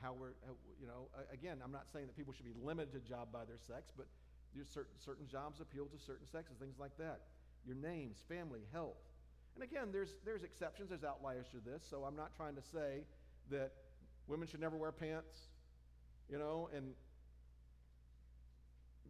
[0.02, 0.36] How we're,
[0.80, 3.58] you know, again, I'm not saying that people should be limited to job by their
[3.58, 4.06] sex, but
[4.54, 7.20] there's certain, certain jobs appeal to certain sexes, things like that.
[7.66, 9.00] Your names, family, health.
[9.54, 13.04] And again, there's, there's exceptions, there's outliers to this, so I'm not trying to say
[13.50, 13.72] that
[14.26, 15.48] women should never wear pants,
[16.28, 16.92] you know, and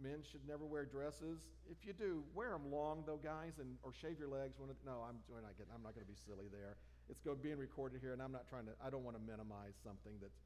[0.03, 1.47] men should never wear dresses.
[1.71, 4.59] If you do, wear them long though, guys, and or shave your legs.
[4.59, 6.77] When it, no, I'm, I'm not going to be silly there.
[7.09, 8.73] It's going being recorded here, and I'm not trying to.
[8.81, 10.41] I don't want to minimize something that's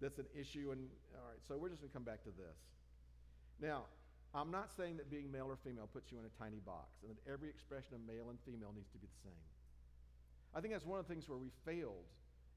[0.00, 0.70] that's an issue.
[0.72, 2.58] And all right, so we're just going to come back to this.
[3.60, 3.88] Now,
[4.34, 7.12] I'm not saying that being male or female puts you in a tiny box, and
[7.12, 9.44] that every expression of male and female needs to be the same.
[10.54, 12.08] I think that's one of the things where we failed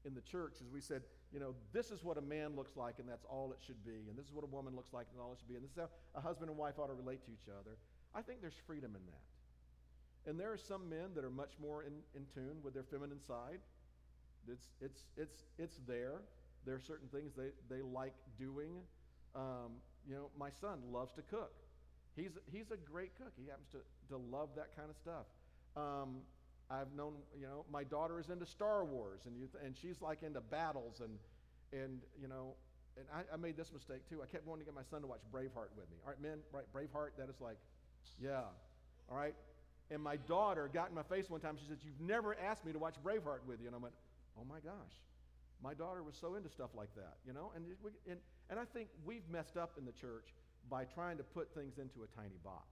[0.04, 2.98] in the church is we said, you know, this is what a man looks like
[2.98, 5.20] and that's all it should be, and this is what a woman looks like and
[5.20, 7.24] all it should be, and this is how a husband and wife ought to relate
[7.26, 7.76] to each other.
[8.14, 10.30] I think there's freedom in that.
[10.30, 13.20] And there are some men that are much more in, in tune with their feminine
[13.20, 13.60] side.
[14.48, 16.22] It's, it's, it's, it's there.
[16.64, 18.82] There are certain things they, they like doing.
[19.34, 21.52] Um, you know, my son loves to cook.
[22.16, 23.32] He's, he's a great cook.
[23.36, 25.26] He happens to, to love that kind of stuff.
[25.76, 26.22] Um,
[26.70, 30.22] I've known, you know, my daughter is into Star Wars, and, you and she's like
[30.22, 31.18] into battles, and,
[31.72, 32.54] and you know,
[32.96, 34.22] and I, I, made this mistake too.
[34.22, 35.98] I kept wanting to get my son to watch Braveheart with me.
[36.02, 36.64] All right, men, right?
[36.74, 37.58] Braveheart, that is like,
[38.20, 38.48] yeah.
[39.10, 39.34] All right?
[39.90, 41.56] And my daughter got in my face one time.
[41.60, 43.66] She said, You've never asked me to watch Braveheart with you.
[43.66, 43.94] And I went,
[44.38, 44.94] Oh my gosh.
[45.62, 47.52] My daughter was so into stuff like that, you know?
[47.54, 48.18] And, we, and,
[48.50, 50.34] and I think we've messed up in the church
[50.68, 52.66] by trying to put things into a tiny box.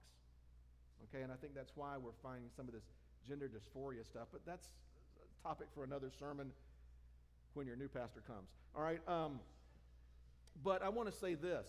[1.09, 1.23] Okay?
[1.23, 2.83] And I think that's why we're finding some of this
[3.27, 4.67] gender dysphoria stuff, but that's
[5.17, 6.51] a topic for another sermon
[7.53, 8.49] when your new pastor comes.
[8.75, 9.01] All right.
[9.07, 9.39] Um,
[10.63, 11.65] but I want to say this.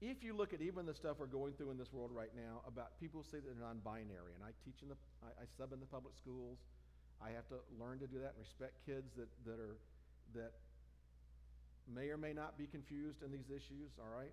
[0.00, 2.62] If you look at even the stuff we're going through in this world right now
[2.66, 5.80] about people say that they're non-binary, and I teach in the, I, I sub in
[5.80, 6.58] the public schools.
[7.20, 9.76] I have to learn to do that and respect kids that, that are,
[10.32, 10.52] that
[11.84, 14.32] may or may not be confused in these issues, all right?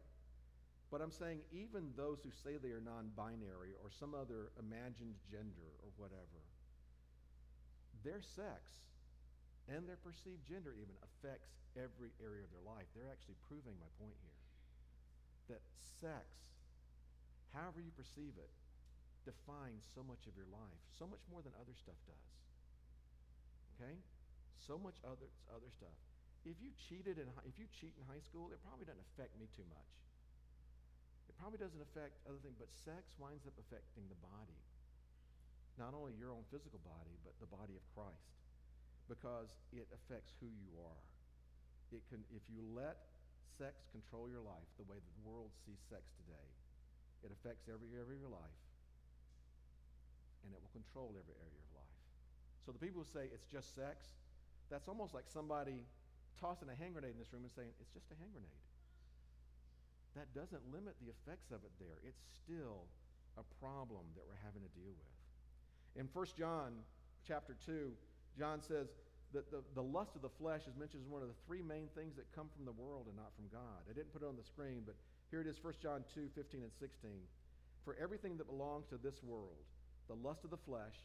[0.89, 5.19] But I'm saying even those who say they are non binary or some other imagined
[5.27, 6.46] gender or whatever,
[8.07, 8.63] their sex
[9.67, 12.87] and their perceived gender even affects every area of their life.
[12.95, 14.39] They're actually proving my point here.
[15.51, 15.63] That
[15.99, 16.23] sex,
[17.51, 18.51] however you perceive it,
[19.27, 22.31] defines so much of your life, so much more than other stuff does.
[23.75, 23.99] Okay?
[24.63, 25.99] So much other, other stuff.
[26.47, 29.51] If you cheated in if you cheat in high school, it probably doesn't affect me
[29.51, 29.91] too much.
[31.27, 34.55] It probably doesn't affect other things, but sex winds up affecting the body.
[35.77, 38.33] Not only your own physical body, but the body of Christ.
[39.05, 41.03] Because it affects who you are.
[41.93, 42.99] It can, if you let
[43.55, 46.49] sex control your life the way the world sees sex today,
[47.23, 48.59] it affects every area of your life.
[50.43, 51.97] And it will control every area of life.
[52.67, 54.11] So the people who say it's just sex,
[54.67, 55.87] that's almost like somebody
[56.35, 58.61] tossing a hand grenade in this room and saying, it's just a hand grenade
[60.17, 62.01] that doesn't limit the effects of it there.
[62.01, 62.89] It's still
[63.37, 65.16] a problem that we're having to deal with.
[65.97, 66.77] In 1 John
[67.25, 67.89] chapter 2,
[68.37, 68.93] John says
[69.33, 71.89] that the, the lust of the flesh is mentioned as one of the three main
[71.97, 73.81] things that come from the world and not from God.
[73.89, 74.93] I didn't put it on the screen, but
[75.33, 77.11] here it is 1 John 2 15 and 16.
[77.81, 79.57] For everything that belongs to this world,
[80.05, 80.95] the lust of the flesh,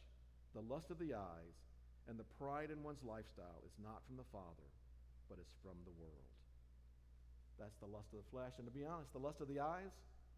[0.53, 1.57] the lust of the eyes,
[2.07, 4.69] and the pride in one's lifestyle is not from the Father,
[5.25, 6.29] but is from the world.
[7.57, 8.61] That's the lust of the flesh.
[8.61, 9.95] And to be honest, the lust of the eyes,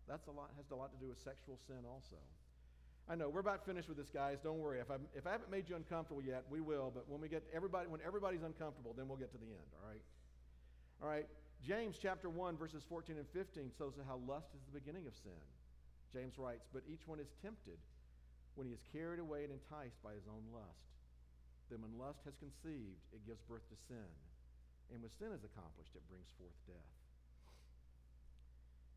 [0.08, 2.22] that's a lot, has a lot to do with sexual sin also.
[3.08, 4.42] I know, we're about finished with this, guys.
[4.42, 4.80] Don't worry.
[4.80, 6.92] If, i if I haven't made you uncomfortable yet, we will.
[6.94, 9.88] But when we get everybody, when everybody's uncomfortable, then we'll get to the end, all
[9.88, 10.02] right?
[11.04, 11.28] All right.
[11.62, 15.46] James chapter 1, verses 14 and 15 shows how lust is the beginning of sin.
[16.14, 17.78] James writes, But each one is tempted
[18.56, 20.90] when he is carried away and enticed by his own lust.
[21.70, 24.10] Then when lust has conceived, it gives birth to sin.
[24.94, 26.94] And when sin is accomplished, it brings forth death.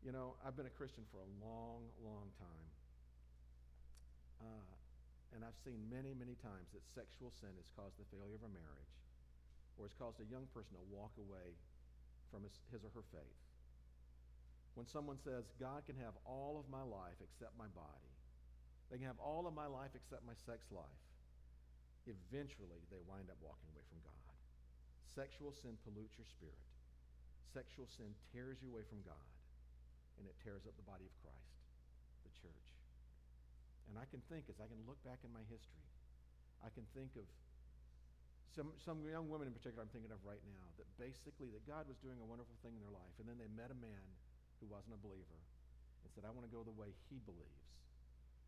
[0.05, 2.67] You know, I've been a Christian for a long, long time.
[4.39, 4.73] Uh,
[5.35, 8.51] and I've seen many, many times that sexual sin has caused the failure of a
[8.51, 8.95] marriage
[9.77, 11.55] or has caused a young person to walk away
[12.33, 13.39] from his, his or her faith.
[14.73, 18.09] When someone says, God can have all of my life except my body,
[18.89, 21.03] they can have all of my life except my sex life.
[22.09, 24.33] eventually they wind up walking away from God.
[25.13, 26.63] Sexual sin pollutes your spirit.
[27.53, 29.29] Sexual sin tears you away from God,
[30.17, 31.53] and it tears up the body of Christ,
[32.25, 32.68] the church.
[33.89, 35.85] And I can think, as I can look back in my history,
[36.61, 37.25] I can think of
[38.53, 41.85] some, some young women in particular I'm thinking of right now that basically that God
[41.89, 44.05] was doing a wonderful thing in their life, and then they met a man
[44.61, 45.39] who wasn't a believer
[46.03, 47.69] and said, I want to go the way he believes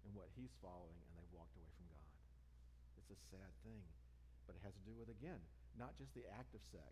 [0.05, 2.11] and what he's following, and they walked away from God.
[3.01, 3.85] It's a sad thing,
[4.49, 5.39] but it has to do with, again,
[5.77, 6.91] not just the act of sex,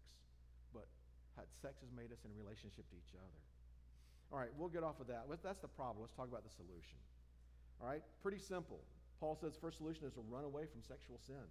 [0.72, 0.86] but
[1.34, 3.42] how sex has made us in relationship to each other.
[4.30, 5.26] All right, we'll get off of that.
[5.42, 6.06] That's the problem.
[6.06, 7.02] Let's talk about the solution.
[7.82, 8.80] All right, pretty simple.
[9.20, 11.48] Paul says first solution is to run away from sexual sin.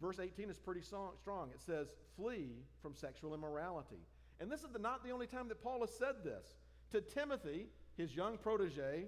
[0.00, 1.50] Verse 18 is pretty strong.
[1.54, 2.50] It says, flee
[2.82, 4.02] from sexual immorality.
[4.40, 6.56] And this is the, not the only time that Paul has said this.
[6.92, 9.06] To Timothy, his young protege,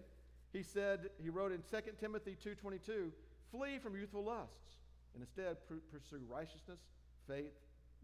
[0.53, 3.11] he said, he wrote in 2 Timothy 2.22,
[3.51, 4.79] flee from youthful lusts,
[5.14, 6.81] and instead pursue righteousness,
[7.29, 7.53] faith,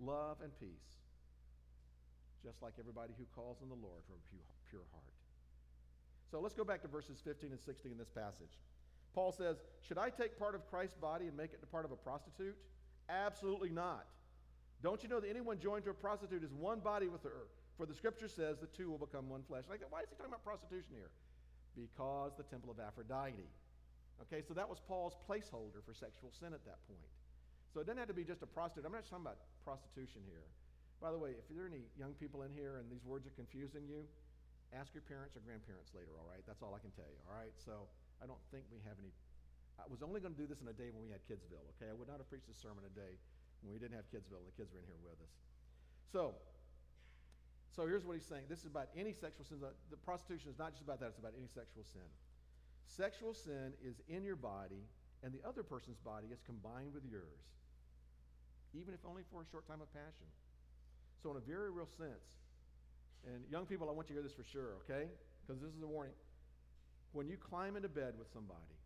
[0.01, 0.99] love, and peace.
[2.45, 5.12] Just like everybody who calls on the Lord from a pure heart.
[6.33, 8.57] So let's go back to verses 15 and 16 in this passage.
[9.13, 11.93] Paul says, Should I take part of Christ's body and make it the part of
[11.93, 12.57] a prostitute?
[13.11, 14.09] Absolutely not.
[14.83, 17.53] Don't you know that anyone joined to a prostitute is one body with her?
[17.77, 19.65] For the scripture says the two will become one flesh.
[19.69, 21.13] Like, why is he talking about prostitution here?
[21.77, 23.53] Because the temple of Aphrodite.
[24.25, 27.13] Okay, so that was Paul's placeholder for sexual sin at that point.
[27.75, 28.89] So it doesn't have to be just a prostitute.
[28.89, 29.37] I'm not talking about
[29.69, 30.49] prostitution here.
[31.01, 33.37] By the way, if there are any young people in here and these words are
[33.37, 34.09] confusing you,
[34.73, 36.43] ask your parents or grandparents later, all right?
[36.49, 37.53] That's all I can tell you, all right?
[37.61, 37.89] So
[38.21, 39.13] I don't think we have any.
[39.77, 41.89] I was only going to do this in a day when we had Kidsville, okay?
[41.89, 43.17] I would not have preached this sermon a day
[43.65, 45.35] when we didn't have Kidsville and the kids were in here with us.
[46.13, 46.37] So,
[47.73, 48.49] so here's what he's saying.
[48.53, 49.59] This is about any sexual sin.
[49.63, 52.05] The prostitution is not just about that, it's about any sexual sin.
[52.85, 54.85] Sexual sin is in your body,
[55.25, 57.49] and the other person's body is combined with yours,
[58.75, 60.29] even if only for a short time of passion.
[61.23, 62.43] So, in a very real sense,
[63.29, 65.07] and young people, I want you to hear this for sure, okay?
[65.43, 66.17] Because this is a warning.
[67.15, 68.79] When you climb into bed with somebody,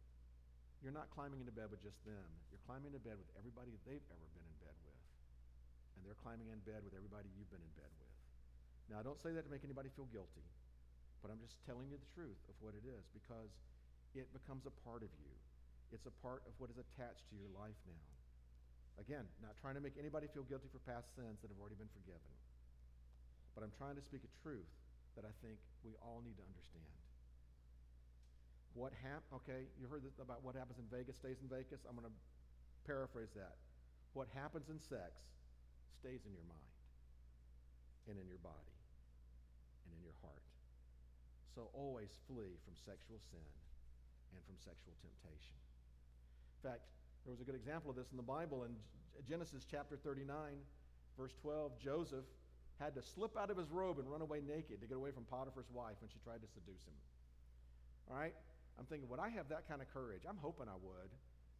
[0.84, 2.28] you're not climbing into bed with just them.
[2.52, 5.00] You're climbing into bed with everybody they've ever been in bed with.
[5.96, 8.12] And they're climbing in bed with everybody you've been in bed with.
[8.92, 10.46] Now, I don't say that to make anybody feel guilty,
[11.24, 13.50] but I'm just telling you the truth of what it is because
[14.14, 15.32] it becomes a part of you.
[15.90, 18.06] It's a part of what is attached to your life now.
[19.00, 21.90] Again, not trying to make anybody feel guilty for past sins that have already been
[21.92, 22.32] forgiven.
[23.56, 24.68] But I'm trying to speak a truth
[25.16, 26.92] that I think we all need to understand.
[28.76, 31.80] What happened, okay, you heard about what happens in Vegas stays in Vegas.
[31.88, 32.12] I'm going to
[32.84, 33.56] paraphrase that.
[34.12, 35.16] What happens in sex
[35.96, 36.72] stays in your mind
[38.12, 38.76] and in your body
[39.88, 40.44] and in your heart.
[41.56, 43.48] So always flee from sexual sin
[44.36, 45.56] and from sexual temptation.
[45.56, 46.84] In fact,
[47.24, 48.76] there was a good example of this in the Bible in
[49.24, 50.28] Genesis chapter 39,
[51.16, 51.80] verse 12.
[51.80, 52.28] Joseph
[52.80, 55.24] had to slip out of his robe and run away naked to get away from
[55.24, 56.96] Potiphar's wife when she tried to seduce him.
[58.10, 58.34] All right?
[58.78, 60.22] I'm thinking, would I have that kind of courage?
[60.28, 61.10] I'm hoping I would.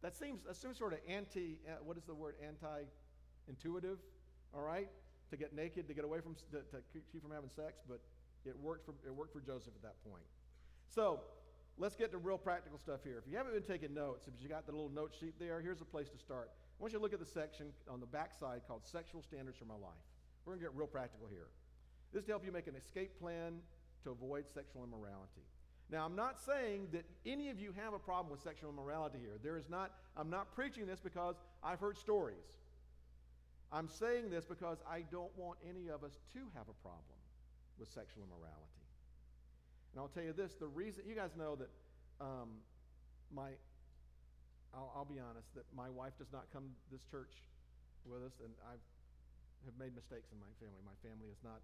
[0.01, 2.85] That seems, that seems sort of anti, uh, what is the word, anti
[3.47, 3.97] intuitive,
[4.53, 4.89] all right?
[5.31, 6.77] To get naked, to get away from, to, to
[7.11, 7.99] keep from having sex, but
[8.45, 10.23] it worked, for, it worked for Joseph at that point.
[10.87, 11.21] So,
[11.77, 13.17] let's get to real practical stuff here.
[13.17, 15.81] If you haven't been taking notes, if you got the little note sheet there, here's
[15.81, 16.51] a place to start.
[16.53, 19.57] I want you to look at the section on the back side called Sexual Standards
[19.57, 20.05] for My Life.
[20.47, 21.51] We're going to get real practical here.
[22.13, 23.59] This is to help you make an escape plan
[24.05, 25.43] to avoid sexual immorality.
[25.91, 29.35] Now, I'm not saying that any of you have a problem with sexual immorality here.
[29.43, 32.47] There is not, I'm not preaching this because I've heard stories.
[33.73, 37.19] I'm saying this because I don't want any of us to have a problem
[37.77, 38.87] with sexual immorality.
[39.91, 41.69] And I'll tell you this the reason, you guys know that
[42.21, 42.63] um,
[43.35, 43.49] my,
[44.73, 47.35] I'll, I'll, be honest, that my wife does not come to this church
[48.05, 48.79] with us, and I
[49.67, 50.79] have made mistakes in my family.
[50.87, 51.59] My family is not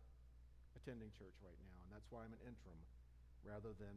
[0.76, 2.82] attending church right now, and that's why I'm an interim
[3.48, 3.96] rather than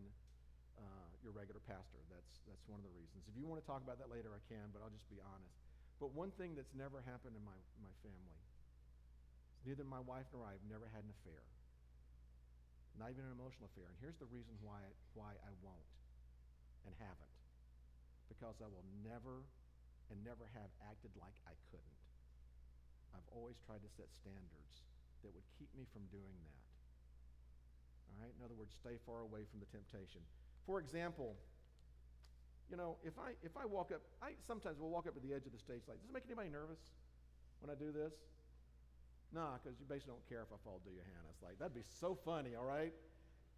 [0.79, 1.99] uh, your regular pastor.
[2.09, 3.27] That's, that's one of the reasons.
[3.27, 5.57] If you want to talk about that later, I can, but I'll just be honest.
[5.99, 8.37] But one thing that's never happened in my, my family
[9.67, 11.43] neither my wife nor I have never had an affair,
[13.03, 13.91] not even an emotional affair.
[13.91, 14.79] And here's the reason why,
[15.19, 15.91] why I won't
[16.87, 17.35] and haven't
[18.31, 19.43] because I will never
[20.07, 22.06] and never have acted like I couldn't.
[23.17, 24.85] I've always tried to set standards
[25.25, 26.61] that would keep me from doing that.
[28.13, 28.33] All right?
[28.37, 30.21] In other words, stay far away from the temptation.
[30.69, 31.41] For example,
[32.69, 35.33] you know, if I if I walk up, I sometimes will walk up to the
[35.33, 36.83] edge of the stage like, does it make anybody nervous
[37.65, 38.13] when I do this?
[39.33, 41.25] Nah, because you basically don't care if I fall do your hand.
[41.33, 42.93] It's like that'd be so funny, all right?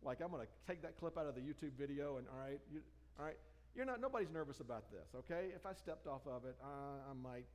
[0.05, 2.81] Like I'm gonna take that clip out of the YouTube video and all right, you,
[3.19, 3.41] all right.
[3.79, 5.55] You're not, nobody's nervous about this, okay?
[5.55, 7.47] If I stepped off of it, uh, I might,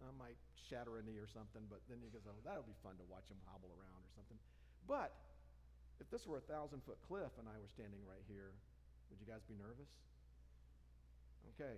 [0.00, 2.78] I might shatter a knee or something, but then you go, oh, that would be
[2.80, 4.38] fun to watch him hobble around or something.
[4.88, 5.12] But
[6.00, 8.56] if this were a thousand foot cliff and I were standing right here,
[9.12, 9.90] would you guys be nervous?
[11.54, 11.76] Okay.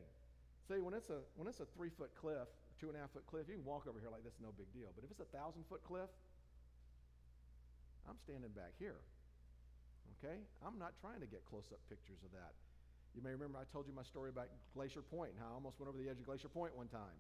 [0.71, 2.47] See, when it's a when it's a three foot cliff,
[2.79, 4.71] two and a half foot cliff, you can walk over here like this, no big
[4.71, 4.95] deal.
[4.95, 6.13] But if it's a thousand foot cliff,
[8.07, 9.03] I'm standing back here.
[10.21, 10.39] Okay?
[10.63, 12.55] I'm not trying to get close up pictures of that.
[13.19, 15.83] You may remember I told you my story about Glacier Point and how I almost
[15.83, 17.19] went over the edge of Glacier Point one time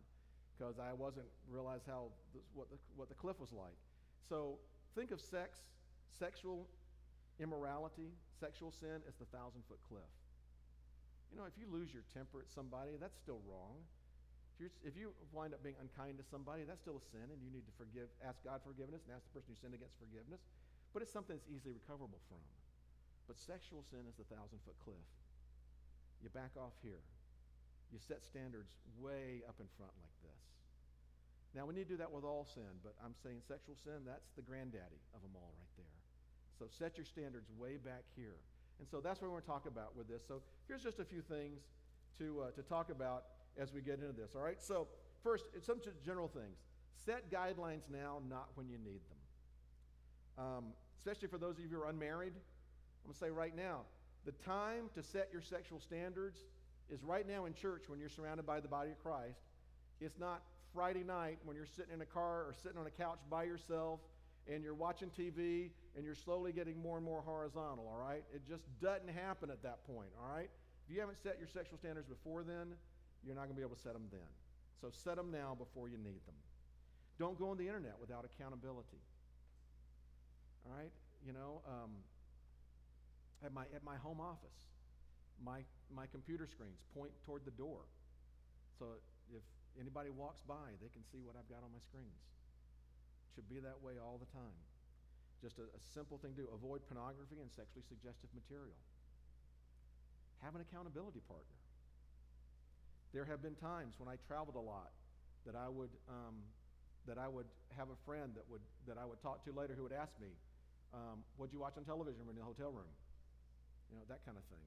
[0.62, 3.74] because I wasn't realized how this, what the what the cliff was like.
[4.22, 4.62] So
[4.94, 5.66] think of sex,
[6.06, 6.70] sexual
[7.42, 10.06] immorality, sexual sin as the thousand foot cliff.
[11.34, 13.82] You know, if you lose your temper at somebody, that's still wrong.
[14.62, 17.50] If, if you wind up being unkind to somebody, that's still a sin, and you
[17.50, 20.46] need to forgive, ask God forgiveness, and ask the person you sinned against forgiveness.
[20.94, 22.38] But it's something that's easily recoverable from.
[23.26, 25.08] But sexual sin is the thousand foot cliff.
[26.22, 27.02] You back off here.
[27.90, 30.51] You set standards way up in front like this.
[31.54, 34.32] Now, we need to do that with all sin, but I'm saying sexual sin, that's
[34.36, 35.98] the granddaddy of them all right there.
[36.58, 38.40] So set your standards way back here.
[38.78, 40.22] And so that's what we're going to talk about with this.
[40.26, 41.60] So here's just a few things
[42.18, 43.24] to, uh, to talk about
[43.60, 44.34] as we get into this.
[44.34, 44.60] All right?
[44.62, 44.88] So,
[45.22, 46.56] first, some general things.
[47.04, 49.22] Set guidelines now, not when you need them.
[50.38, 50.64] Um,
[50.96, 53.80] especially for those of you who are unmarried, I'm going to say right now
[54.24, 56.38] the time to set your sexual standards
[56.90, 59.40] is right now in church when you're surrounded by the body of Christ.
[60.00, 60.42] It's not
[60.74, 64.00] Friday night when you're sitting in a car or sitting on a couch by yourself
[64.50, 68.24] and you're watching TV and you're slowly getting more and more horizontal, all right?
[68.34, 70.50] It just doesn't happen at that point, all right?
[70.86, 72.74] If you haven't set your sexual standards before then,
[73.24, 74.30] you're not going to be able to set them then.
[74.80, 76.34] So set them now before you need them.
[77.18, 78.98] Don't go on the internet without accountability.
[80.66, 80.90] All right?
[81.24, 81.90] You know, um,
[83.44, 84.72] at, my, at my home office,
[85.44, 85.60] my,
[85.94, 87.86] my computer screens point toward the door.
[88.78, 88.86] So
[89.30, 89.42] if
[89.80, 92.22] anybody walks by, they can see what I've got on my screens.
[93.28, 94.60] It should be that way all the time.
[95.40, 98.78] Just a, a simple thing to do avoid pornography and sexually suggestive material.
[100.44, 101.58] Have an accountability partner.
[103.14, 104.90] There have been times when I traveled a lot
[105.44, 106.40] that I would, um,
[107.06, 109.82] that I would have a friend that, would, that I would talk to later who
[109.82, 110.32] would ask me,
[110.94, 112.88] um, What'd you watch on television when in the hotel room?
[113.90, 114.64] You know, that kind of thing.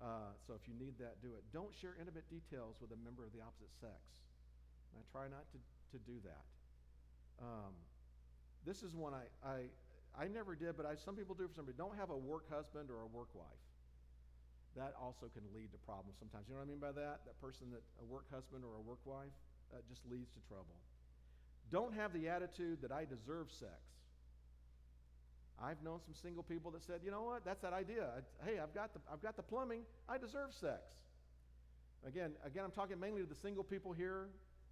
[0.00, 1.44] Uh, so if you need that, do it.
[1.52, 3.96] Don't share intimate details with a member of the opposite sex.
[4.96, 5.58] I try not to,
[5.96, 6.44] to do that.
[7.42, 7.74] Um,
[8.64, 9.58] this is one I, I,
[10.16, 11.76] I never did, but I, some people do for somebody.
[11.76, 13.64] Don't have a work husband or a work wife
[14.76, 16.46] that also can lead to problems sometimes.
[16.48, 17.22] You know what I mean by that?
[17.26, 19.34] That person that a work husband or a work wife,
[19.72, 20.74] that just leads to trouble.
[21.70, 23.78] Don't have the attitude that I deserve sex.
[25.62, 28.10] I've known some single people that said, you know what, that's that idea.
[28.10, 30.82] I, hey, I've got, the, I've got the plumbing, I deserve sex.
[32.06, 34.26] Again, again, I'm talking mainly to the single people here,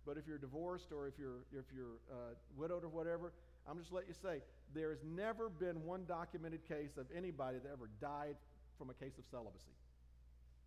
[0.06, 3.32] but if you're divorced or if you're, if you're uh, widowed or whatever,
[3.68, 4.40] I'm just let you say,
[4.74, 8.36] there has never been one documented case of anybody that ever died
[8.78, 9.76] from a case of celibacy.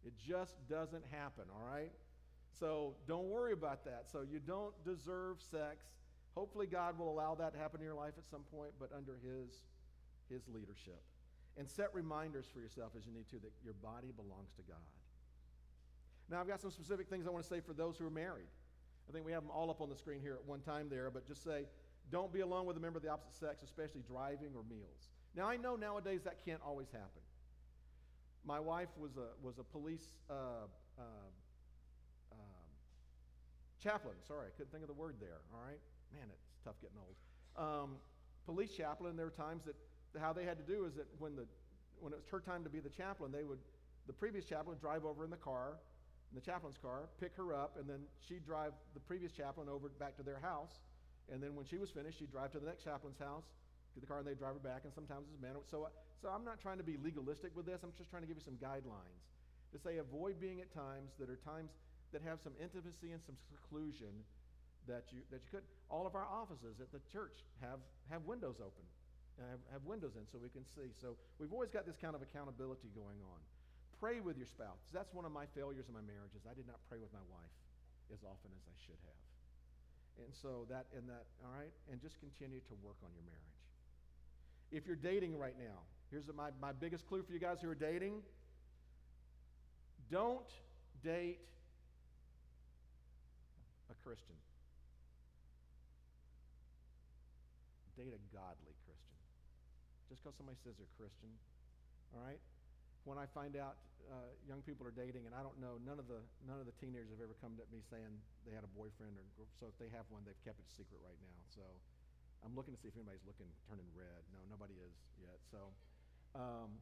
[0.05, 1.91] It just doesn't happen, all right?
[2.59, 4.05] So don't worry about that.
[4.11, 5.86] So you don't deserve sex.
[6.36, 9.17] Hopefully, God will allow that to happen in your life at some point, but under
[9.23, 9.63] His,
[10.29, 11.01] His leadership.
[11.57, 14.83] And set reminders for yourself as you need to that your body belongs to God.
[16.29, 18.47] Now, I've got some specific things I want to say for those who are married.
[19.09, 21.09] I think we have them all up on the screen here at one time there,
[21.11, 21.65] but just say,
[22.11, 25.09] don't be alone with a member of the opposite sex, especially driving or meals.
[25.35, 27.21] Now, I know nowadays that can't always happen.
[28.45, 31.01] My wife was a, was a police uh, uh,
[32.31, 32.35] uh,
[33.81, 34.15] chaplain.
[34.27, 35.41] Sorry, I couldn't think of the word there.
[35.53, 35.79] All right?
[36.13, 37.15] Man, it's tough getting old.
[37.57, 37.95] Um,
[38.45, 39.75] police chaplain, there were times that
[40.19, 41.45] how they had to do is that when, the,
[41.99, 43.59] when it was her time to be the chaplain, they would,
[44.07, 45.77] the previous chaplain would drive over in the car,
[46.36, 49.88] in the chaplain's car, pick her up, and then she'd drive the previous chaplain over
[49.95, 50.83] back to their house.
[51.31, 53.47] And then when she was finished, she'd drive to the next chaplain's house,
[53.95, 55.55] get the car and they'd drive her back, and sometimes it's man.
[55.71, 55.88] So,
[56.19, 57.79] so I'm not trying to be legalistic with this.
[57.88, 59.23] I'm just trying to give you some guidelines
[59.71, 61.71] to say avoid being at times that are times
[62.11, 64.11] that have some intimacy and some seclusion
[64.91, 65.63] that you that you could.
[65.88, 67.79] All of our offices at the church have
[68.11, 68.83] have windows open,
[69.39, 70.91] have, have windows in so we can see.
[70.99, 73.39] So we've always got this kind of accountability going on.
[73.99, 74.83] Pray with your spouse.
[74.91, 76.43] That's one of my failures in my marriages.
[76.43, 77.55] I did not pray with my wife
[78.11, 79.21] as often as I should have.
[80.25, 83.59] And so that and that, all right, and just continue to work on your marriage.
[84.71, 87.75] If you're dating right now, here's my, my biggest clue for you guys who are
[87.75, 88.23] dating
[90.11, 90.49] don't
[91.03, 91.39] date
[93.89, 94.35] a Christian.
[97.97, 99.17] Date a godly Christian.
[100.09, 101.31] Just because somebody says they're Christian,
[102.13, 102.39] all right?
[103.05, 103.77] When I find out
[104.09, 106.75] uh, young people are dating, and I don't know, none of the none of the
[106.77, 108.09] teenagers have ever come to me saying
[108.45, 111.17] they had a boyfriend, or so if they have one, they've kept it secret right
[111.21, 111.37] now.
[111.49, 111.63] So
[112.45, 114.21] I'm looking to see if anybody's looking turning red.
[114.33, 115.37] No, nobody is yet.
[115.49, 115.73] So,
[116.37, 116.77] um,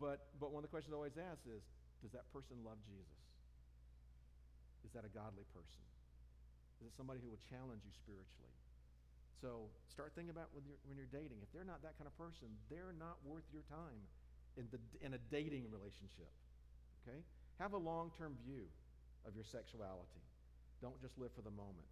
[0.00, 1.64] but but one of the questions I always ask is,
[2.00, 3.20] does that person love Jesus?
[4.84, 5.84] Is that a godly person?
[6.80, 8.52] Is it somebody who will challenge you spiritually?
[9.40, 11.44] So start thinking about when you're, when you're dating.
[11.44, 14.04] If they're not that kind of person, they're not worth your time
[14.56, 16.30] in, the, in a dating relationship.
[17.02, 17.18] Okay?
[17.58, 18.64] Have a long term view
[19.26, 20.22] of your sexuality.
[20.82, 21.88] Don't just live for the moment.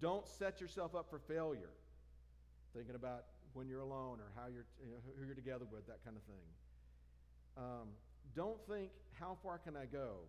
[0.00, 1.72] Don't set yourself up for failure,
[2.74, 3.24] thinking about
[3.54, 6.22] when you're alone or how you're, you know, who you're together with, that kind of
[6.24, 6.46] thing.
[7.56, 7.88] Um,
[8.34, 10.26] don't think, how far can I go?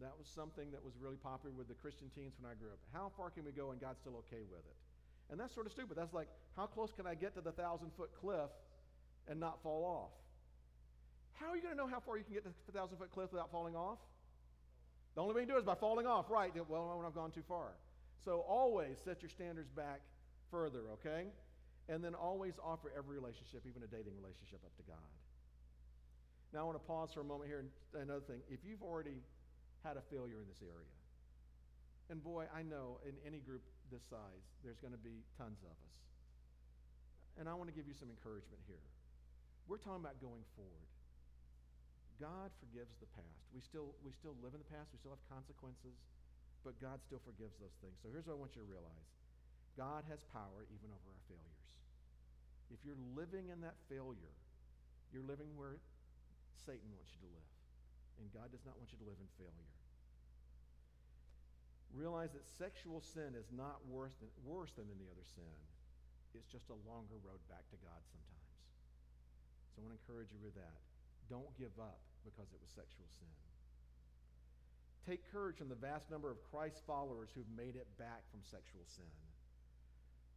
[0.00, 2.80] That was something that was really popular with the Christian teens when I grew up.
[2.92, 4.78] How far can we go and God's still okay with it?
[5.30, 5.96] And that's sort of stupid.
[5.96, 8.50] That's like, how close can I get to the thousand foot cliff
[9.28, 10.12] and not fall off?
[11.34, 13.10] How are you going to know how far you can get to the thousand foot
[13.10, 13.98] cliff without falling off?
[15.14, 16.52] The only way you can do it is by falling off, right?
[16.68, 17.74] Well, when I've gone too far.
[18.24, 20.00] So always set your standards back
[20.50, 21.26] further, okay?
[21.88, 25.10] And then always offer every relationship, even a dating relationship, up to God.
[26.54, 27.70] Now, I want to pause for a moment here and
[28.02, 28.40] another thing.
[28.48, 29.18] If you've already
[29.82, 30.94] had a failure in this area,
[32.10, 35.72] and boy, I know in any group this size, there's going to be tons of
[35.72, 35.96] us.
[37.40, 38.84] And I want to give you some encouragement here.
[39.70, 40.88] We're talking about going forward.
[42.20, 43.42] God forgives the past.
[43.50, 45.98] We still, we still live in the past, we still have consequences,
[46.62, 47.98] but God still forgives those things.
[47.98, 49.08] So here's what I want you to realize
[49.74, 51.68] God has power even over our failures.
[52.70, 54.36] If you're living in that failure,
[55.10, 55.76] you're living where
[56.62, 57.50] Satan wants you to live.
[58.20, 59.72] And God does not want you to live in failure.
[61.92, 65.56] Realize that sexual sin is not worse than, worse than any other sin.
[66.32, 68.41] It's just a longer road back to God sometimes.
[69.72, 70.78] So I want to encourage you with that.
[71.32, 73.32] Don't give up because it was sexual sin.
[75.02, 78.86] Take courage from the vast number of Christ followers who've made it back from sexual
[78.86, 79.10] sin.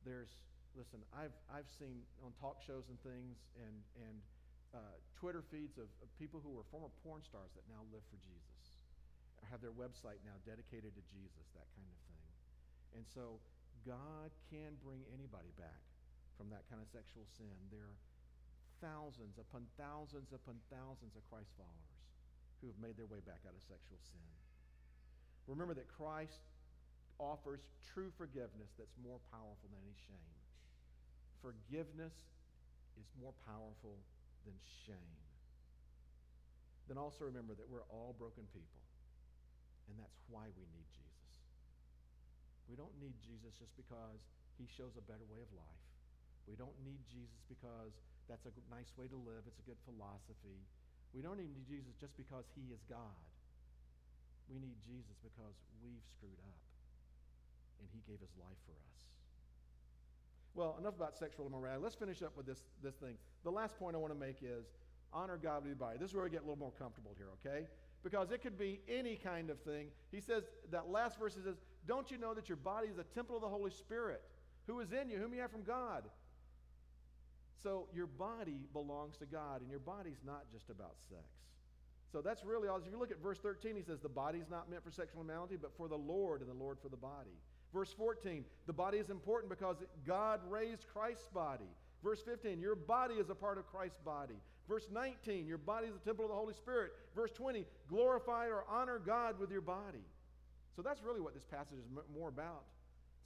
[0.02, 0.34] There's,
[0.74, 4.18] listen, I've, I've seen on talk shows and things and, and
[4.74, 8.18] uh, Twitter feeds of, of people who were former porn stars that now live for
[8.26, 8.82] Jesus,
[9.38, 12.26] or have their website now dedicated to Jesus, that kind of thing.
[12.98, 13.38] And so
[13.86, 15.86] God can bring anybody back
[16.36, 17.54] from that kind of sexual sin.
[17.70, 17.94] There
[18.82, 21.96] thousands upon thousands upon thousands of Christ followers
[22.60, 24.28] who have made their way back out of sexual sin.
[25.46, 26.42] Remember that Christ
[27.20, 27.62] offers
[27.94, 30.34] true forgiveness that's more powerful than any shame.
[31.40, 32.16] Forgiveness
[32.98, 34.02] is more powerful
[34.44, 34.56] than
[34.88, 35.20] shame.
[36.90, 38.82] Then also remember that we're all broken people,
[39.90, 41.06] and that's why we need Jesus.
[42.70, 44.22] We don't need Jesus just because
[44.58, 45.86] he shows a better way of life.
[46.46, 47.94] We don't need Jesus because
[48.28, 50.60] that's a nice way to live, it's a good philosophy.
[51.14, 53.20] We don't even need Jesus just because he is God.
[54.52, 56.60] We need Jesus because we've screwed up
[57.80, 59.00] and he gave his life for us.
[60.54, 61.84] Well, enough about sexual immorality.
[61.84, 63.16] Let's finish up with this, this thing.
[63.44, 64.66] The last point I want to make is
[65.12, 65.98] honor God with your body.
[66.00, 67.68] This is where we get a little more comfortable here, okay?
[68.04, 69.88] Because it could be any kind of thing.
[70.12, 71.56] He says, that last verse He says,
[71.88, 74.22] Don't you know that your body is a temple of the Holy Spirit,
[74.68, 76.04] who is in you, whom you have from God?
[77.62, 81.24] So your body belongs to God, and your body's not just about sex.
[82.12, 82.78] So that's really all.
[82.78, 85.58] If you look at verse 13, he says, The body's not meant for sexual immorality,
[85.60, 87.36] but for the Lord, and the Lord for the body.
[87.74, 89.76] Verse 14, the body is important because
[90.08, 91.68] God raised Christ's body.
[92.02, 94.36] Verse 15, your body is a part of Christ's body.
[94.70, 96.92] Verse 19, your body is a temple of the Holy Spirit.
[97.16, 100.06] Verse 20, glorify or honor God with your body.
[100.76, 101.86] So that's really what this passage is
[102.16, 102.64] more about.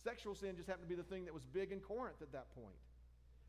[0.04, 2.54] Sexual sin just happened to be the thing that was big in Corinth at that
[2.56, 2.76] point.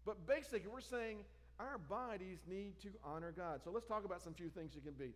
[0.04, 1.18] But basically, we're saying
[1.58, 3.60] our bodies need to honor God.
[3.62, 5.12] So let's talk about some few things you can be.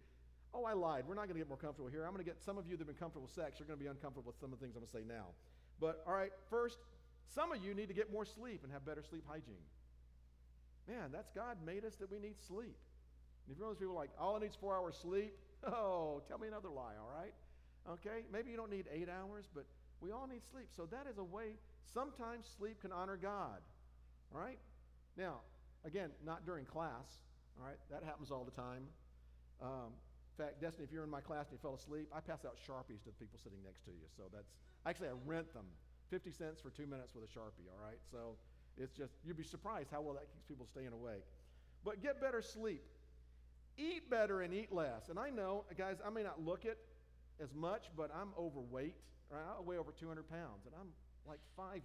[0.53, 1.05] Oh, I lied.
[1.09, 2.05] We're not going to get more comfortable here.
[2.05, 3.79] I'm going to get some of you that have been comfortable with sex, you're going
[3.79, 5.35] to be uncomfortable with some of the things I'm going to say now.
[5.81, 6.79] But all right, first,
[7.35, 9.67] some of you need to get more sleep and have better sleep hygiene.
[10.87, 12.77] Man, that's God made us that we need sleep.
[13.47, 15.33] And if you're one of those people like, all I need is four hours sleep,
[15.67, 17.35] oh, tell me another lie, all right?
[17.89, 19.65] Okay, maybe you don't need eight hours, but
[20.01, 20.69] we all need sleep.
[20.77, 21.57] So that is a way,
[21.93, 23.61] sometimes sleep can honor God,
[24.33, 24.59] all right?
[25.17, 25.41] Now,
[25.85, 27.23] again, not during class,
[27.59, 27.79] all right?
[27.91, 28.85] That happens all the time.
[29.63, 29.95] Um,
[30.37, 32.57] in fact, Destiny, if you're in my class and you fell asleep, I pass out
[32.59, 34.07] Sharpies to the people sitting next to you.
[34.17, 34.51] So that's,
[34.87, 35.67] actually, I rent them.
[36.11, 37.99] 50 cents for two minutes with a Sharpie, all right?
[38.11, 38.37] So
[38.77, 41.25] it's just, you'd be surprised how well that keeps people staying awake.
[41.85, 42.83] But get better sleep.
[43.77, 45.09] Eat better and eat less.
[45.09, 46.79] And I know, guys, I may not look it
[47.43, 48.97] as much, but I'm overweight.
[49.31, 49.43] Right?
[49.43, 50.89] I weigh over 200 pounds, and I'm
[51.27, 51.81] like 5'9".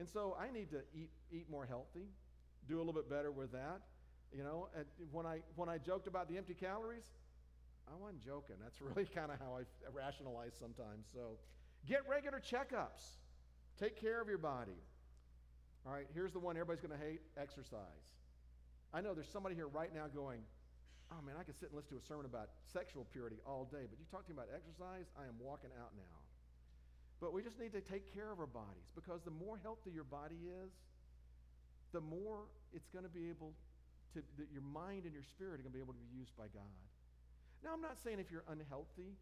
[0.00, 2.08] And so I need to eat, eat more healthy,
[2.66, 3.82] do a little bit better with that.
[4.32, 7.04] You know, and when I, when I joked about the empty calories,
[7.86, 8.56] I wasn't joking.
[8.62, 11.04] That's really kind of how I rationalize sometimes.
[11.12, 11.36] So
[11.86, 13.20] get regular checkups.
[13.78, 14.80] Take care of your body.
[15.84, 18.16] All right, here's the one everybody's going to hate exercise.
[18.94, 20.40] I know there's somebody here right now going,
[21.12, 23.84] oh man, I could sit and listen to a sermon about sexual purity all day,
[23.84, 26.19] but you talk to me about exercise, I am walking out now.
[27.20, 30.08] But we just need to take care of our bodies because the more healthy your
[30.08, 30.72] body is,
[31.92, 33.52] the more it's going to be able
[34.14, 36.32] to, that your mind and your spirit are going to be able to be used
[36.36, 36.80] by God.
[37.62, 39.20] Now, I'm not saying if you're unhealthy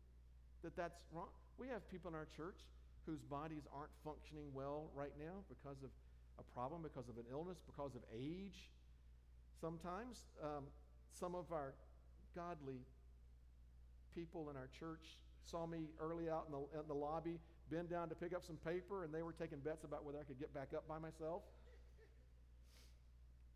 [0.63, 1.29] that that's wrong.
[1.59, 2.59] We have people in our church
[3.07, 5.91] whose bodies aren't functioning well right now because of
[6.39, 8.71] a problem, because of an illness, because of age.
[9.61, 10.65] Sometimes um,
[11.19, 11.75] some of our
[12.37, 12.79] godly
[14.15, 17.41] people in our church saw me early out in the, in the lobby,
[17.71, 20.25] bend down to pick up some paper, and they were taking bets about whether I
[20.25, 21.43] could get back up by myself.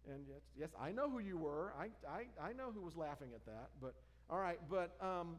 [0.08, 1.72] And yes, yes I know who you were.
[1.78, 3.70] I, I, I know who was laughing at that.
[3.80, 3.94] But,
[4.28, 5.36] all right, but, um,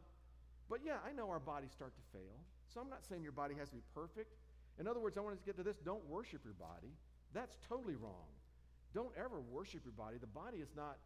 [0.68, 2.36] but yeah, I know our bodies start to fail.
[2.72, 4.34] So I'm not saying your body has to be perfect.
[4.80, 6.90] In other words, I want to get to this don't worship your body.
[7.32, 8.30] That's totally wrong.
[8.94, 10.16] Don't ever worship your body.
[10.18, 10.98] The body is not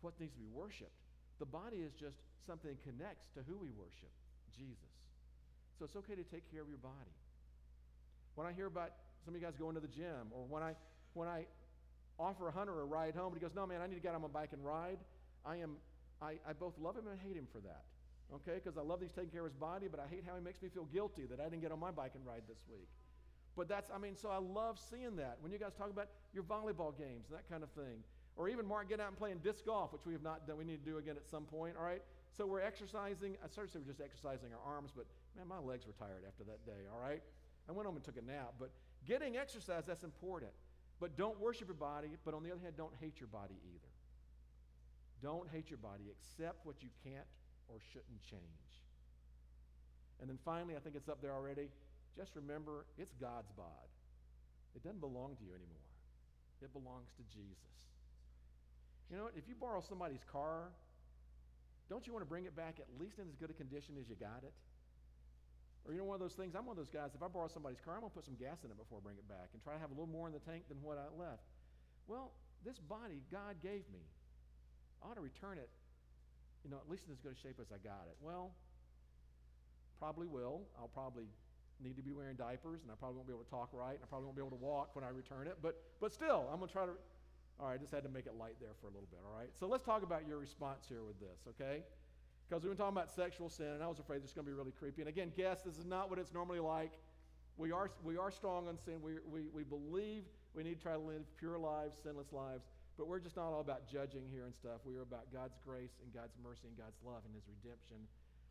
[0.00, 0.92] what needs to be worshiped.
[1.38, 4.10] The body is just something that connects to who we worship
[4.50, 5.07] Jesus.
[5.78, 7.14] So it's okay to take care of your body.
[8.34, 8.90] When I hear about
[9.24, 10.74] some of you guys going to the gym, or when I,
[11.14, 11.46] when I
[12.18, 14.14] offer a hunter a ride home, and he goes, No, man, I need to get
[14.14, 14.98] on my bike and ride,
[15.46, 15.76] I, am,
[16.20, 17.84] I, I both love him and hate him for that.
[18.34, 18.60] Okay?
[18.62, 20.42] Because I love that he's taking care of his body, but I hate how he
[20.42, 22.88] makes me feel guilty that I didn't get on my bike and ride this week.
[23.56, 25.38] But that's, I mean, so I love seeing that.
[25.40, 28.02] When you guys talk about your volleyball games and that kind of thing,
[28.36, 30.64] or even Mark getting out and playing disc golf, which we have not done, we
[30.64, 32.02] need to do again at some point, all right?
[32.36, 33.36] So we're exercising.
[33.44, 35.06] I started to say we're just exercising our arms, but
[35.36, 37.22] man, my legs were tired after that day, all right?
[37.68, 38.54] I went home and took a nap.
[38.58, 38.70] But
[39.06, 40.52] getting exercise, that's important.
[41.00, 43.92] But don't worship your body, but on the other hand, don't hate your body either.
[45.22, 46.10] Don't hate your body.
[46.10, 47.26] Accept what you can't
[47.68, 48.70] or shouldn't change.
[50.20, 51.68] And then finally, I think it's up there already.
[52.16, 53.88] Just remember, it's God's bod.
[54.74, 55.86] It doesn't belong to you anymore.
[56.62, 57.78] It belongs to Jesus.
[59.10, 60.70] You know, if you borrow somebody's car,
[61.88, 64.08] don't you want to bring it back at least in as good a condition as
[64.08, 64.52] you got it?
[65.88, 67.48] Or you know, one of those things, I'm one of those guys, if I borrow
[67.48, 69.48] somebody's car, I'm going to put some gas in it before I bring it back
[69.56, 71.48] and try to have a little more in the tank than what I left.
[72.04, 74.04] Well, this body God gave me,
[75.00, 75.72] I ought to return it,
[76.60, 78.20] you know, at least in as good a shape as I got it.
[78.20, 78.52] Well,
[79.96, 80.68] probably will.
[80.76, 81.24] I'll probably
[81.80, 84.04] need to be wearing diapers, and I probably won't be able to talk right, and
[84.04, 85.56] I probably won't be able to walk when I return it.
[85.62, 87.00] But, but still, I'm going to try to
[87.60, 89.36] all right, I just had to make it light there for a little bit, all
[89.36, 89.50] right?
[89.58, 91.82] So let's talk about your response here with this, okay?
[92.48, 94.50] Because we've been talking about sexual sin, and I was afraid this is going to
[94.50, 95.02] be really creepy.
[95.02, 96.92] And again, guess this is not what it's normally like.
[97.58, 99.02] We are, we are strong on sin.
[99.02, 100.22] We, we, we believe
[100.54, 103.60] we need to try to live pure lives, sinless lives, but we're just not all
[103.60, 104.86] about judging here and stuff.
[104.86, 107.98] We are about God's grace and God's mercy and God's love and His redemption,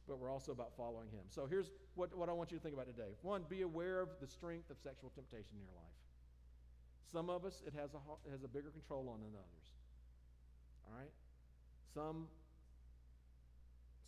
[0.08, 1.24] but we're also about following Him.
[1.30, 3.16] So here's what, what I want you to think about today.
[3.24, 5.96] One, be aware of the strength of sexual temptation in your life.
[7.12, 9.68] Some of us, it has a, it has a bigger control on than others.
[10.88, 11.14] All right?
[11.94, 12.28] Some,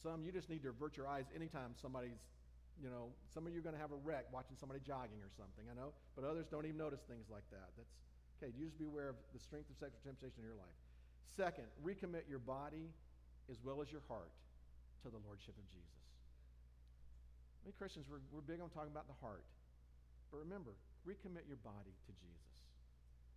[0.04, 2.20] some you just need to avert your eyes anytime somebody's,
[2.84, 5.32] you know, some of you are going to have a wreck watching somebody jogging or
[5.40, 7.72] something, I know, but others don't even notice things like that.
[7.80, 7.92] That's,
[8.40, 10.78] okay, you just be aware of the strength of sexual temptation in your life.
[11.36, 12.92] Second, recommit your body
[13.48, 14.32] as well as your heart
[15.04, 16.00] to the Lordship of Jesus.
[17.64, 19.44] We Christians, we're, we're big on talking about the heart.
[20.32, 20.76] But remember,
[21.08, 22.59] recommit your body to Jesus.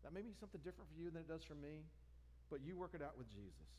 [0.03, 1.87] That may be something different for you than it does for me,
[2.51, 3.71] but you work it out with Jesus.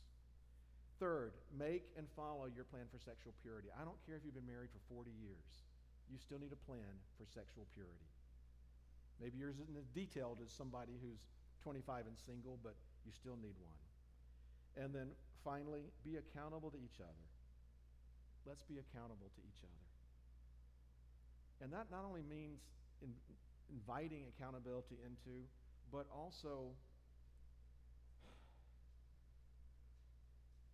[0.98, 3.68] Third, make and follow your plan for sexual purity.
[3.76, 5.46] I don't care if you've been married for 40 years,
[6.08, 8.08] you still need a plan for sexual purity.
[9.20, 11.22] Maybe yours isn't as detailed as somebody who's
[11.62, 12.74] 25 and single, but
[13.06, 13.80] you still need one.
[14.76, 15.14] And then
[15.44, 17.26] finally, be accountable to each other.
[18.44, 19.84] Let's be accountable to each other.
[21.62, 22.60] And that not only means
[23.00, 23.14] in,
[23.72, 25.46] inviting accountability into
[25.94, 26.74] but also,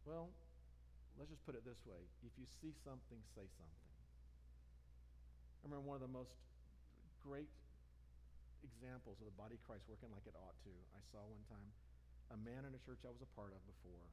[0.09, 0.33] well,
[1.21, 3.93] let's just put it this way if you see something, say something.
[5.61, 6.33] I remember one of the most
[7.21, 7.53] great
[8.65, 10.73] examples of the body of Christ working like it ought to.
[10.97, 11.69] I saw one time
[12.33, 14.09] a man in a church I was a part of before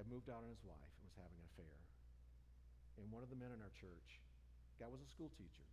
[0.00, 1.76] had moved out on his wife and was having an affair.
[2.96, 4.16] And one of the men in our church,
[4.80, 5.68] guy was a school teacher,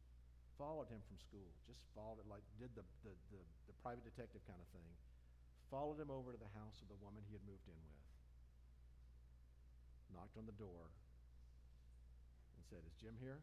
[0.62, 4.46] followed him from school, just followed it, like did the, the, the, the private detective
[4.46, 4.86] kind of thing,
[5.74, 8.06] followed him over to the house of the woman he had moved in with,
[10.14, 10.94] knocked on the door,
[12.54, 13.42] and said, Is Jim here?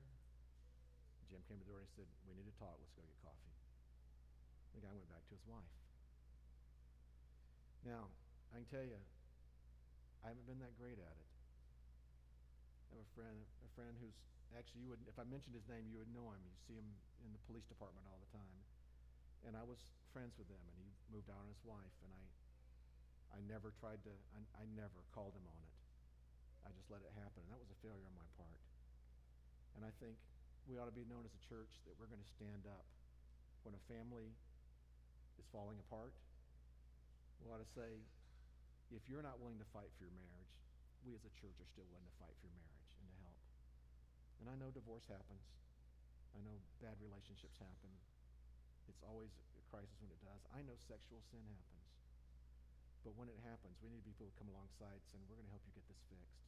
[1.27, 2.79] Jim came to the door and he said, We need to talk.
[2.79, 3.55] Let's go get coffee.
[4.79, 5.75] The guy went back to his wife.
[7.83, 8.15] Now,
[8.55, 8.97] I can tell you,
[10.23, 11.29] I haven't been that great at it.
[12.95, 14.15] I have a friend, a friend who's
[14.57, 16.41] actually you would, if I mentioned his name, you would know him.
[16.41, 16.89] You see him
[17.27, 18.59] in the police department all the time.
[19.45, 19.79] And I was
[20.11, 22.25] friends with him, and he moved out on his wife, and I,
[23.37, 25.75] I never tried to, I, I never called him on it.
[26.67, 28.61] I just let it happen, and that was a failure on my part.
[29.79, 30.19] And I think
[30.67, 32.85] we ought to be known as a church that we're going to stand up
[33.63, 34.35] when a family
[35.39, 36.13] is falling apart.
[37.41, 38.03] We ought to say,
[38.91, 40.53] if you're not willing to fight for your marriage,
[41.07, 42.78] we as a church are still willing to fight for your marriage.
[44.39, 45.45] And I know divorce happens.
[46.35, 47.91] I know bad relationships happen.
[48.87, 50.41] It's always a crisis when it does.
[50.55, 51.87] I know sexual sin happens.
[53.03, 55.65] But when it happens, we need people who come alongside saying, we're going to help
[55.67, 56.41] you get this fixed.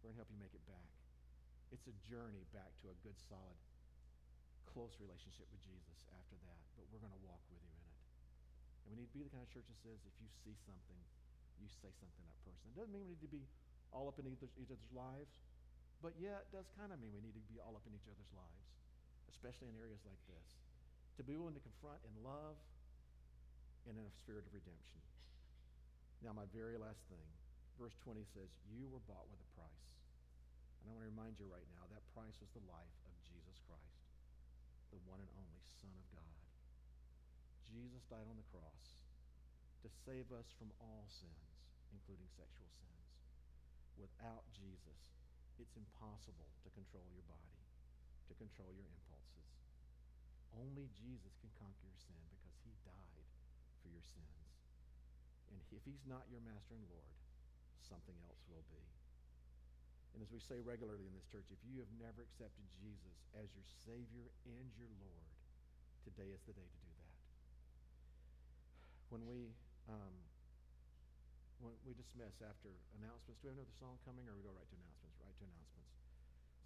[0.00, 0.90] We're going to help you make it back.
[1.74, 3.58] It's a journey back to a good, solid,
[4.70, 6.60] close relationship with Jesus after that.
[6.78, 7.98] But we're going to walk with you in it.
[8.86, 11.00] And we need to be the kind of church that says, if you see something,
[11.58, 12.70] you say something to that person.
[12.70, 13.42] It doesn't mean we need to be
[13.90, 15.32] all up in each other's lives,
[16.04, 18.08] but yeah, it does kind of mean we need to be all up in each
[18.08, 18.68] other's lives,
[19.32, 20.46] especially in areas like this.
[21.16, 22.60] To be willing to confront in love
[23.88, 25.00] and in a spirit of redemption.
[26.20, 27.24] Now, my very last thing,
[27.80, 29.88] verse 20 says, You were bought with a price.
[30.80, 33.56] And I want to remind you right now that price was the life of Jesus
[33.64, 34.04] Christ,
[34.92, 36.36] the one and only Son of God.
[37.66, 38.84] Jesus died on the cross
[39.82, 41.50] to save us from all sins,
[41.90, 43.02] including sexual sins.
[43.98, 45.00] Without Jesus,
[45.60, 47.60] it's impossible to control your body,
[48.28, 49.48] to control your impulses.
[50.56, 53.28] Only Jesus can conquer your sin because he died
[53.84, 54.44] for your sins.
[55.52, 57.16] And if he's not your master and Lord,
[57.84, 58.82] something else will be.
[60.16, 63.52] And as we say regularly in this church, if you have never accepted Jesus as
[63.52, 65.28] your Savior and your Lord,
[66.08, 67.14] today is the day to do that.
[69.12, 69.52] When we
[69.92, 70.16] um,
[71.62, 74.66] when we dismiss after announcements, do we have another song coming, or we go right
[74.66, 75.05] to announcements?
[75.36, 75.92] To announcements.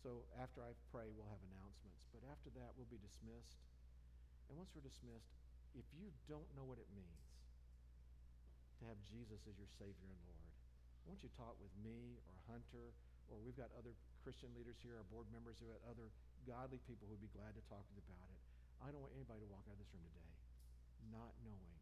[0.01, 2.01] So after I pray, we'll have announcements.
[2.15, 3.59] But after that, we'll be dismissed.
[4.47, 5.35] And once we're dismissed,
[5.75, 7.27] if you don't know what it means
[8.81, 10.51] to have Jesus as your Savior and Lord.
[11.05, 12.97] I want you to talk with me or Hunter,
[13.29, 13.93] or we've got other
[14.25, 16.09] Christian leaders here, our board members who have other
[16.49, 18.41] godly people who would be glad to talk to you about it.
[18.81, 20.31] I don't want anybody to walk out of this room today
[21.09, 21.81] not knowing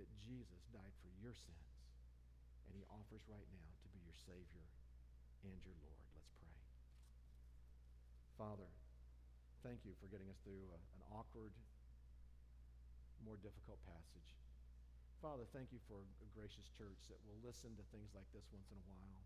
[0.00, 1.72] that Jesus died for your sins,
[2.66, 4.64] and he offers right now to be your Savior
[5.42, 6.02] and your Lord.
[6.14, 6.54] Let's pray.
[8.38, 8.70] Father,
[9.66, 11.50] thank you for getting us through a, an awkward,
[13.26, 14.30] more difficult passage.
[15.22, 18.66] Father, thank you for a gracious church that will listen to things like this once
[18.74, 19.22] in a while.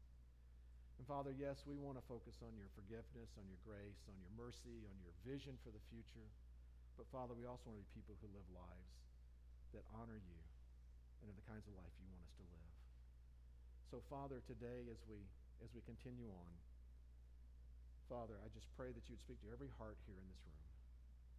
[1.01, 4.33] And Father, yes, we want to focus on your forgiveness, on your grace, on your
[4.37, 6.29] mercy, on your vision for the future.
[6.97, 8.93] But Father, we also want to be people who live lives
[9.77, 10.41] that honor you
[11.21, 12.73] and are the kinds of life you want us to live.
[13.93, 15.21] So Father, today as we
[15.65, 16.51] as we continue on,
[18.07, 20.67] Father, I just pray that you would speak to every heart here in this room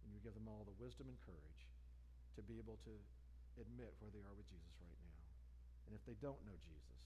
[0.04, 1.62] and you give them all the wisdom and courage
[2.36, 2.94] to be able to
[3.56, 5.18] admit where they are with Jesus right now.
[5.88, 7.00] And if they don't know Jesus,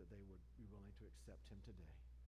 [0.00, 1.94] that they would be willing to accept him today.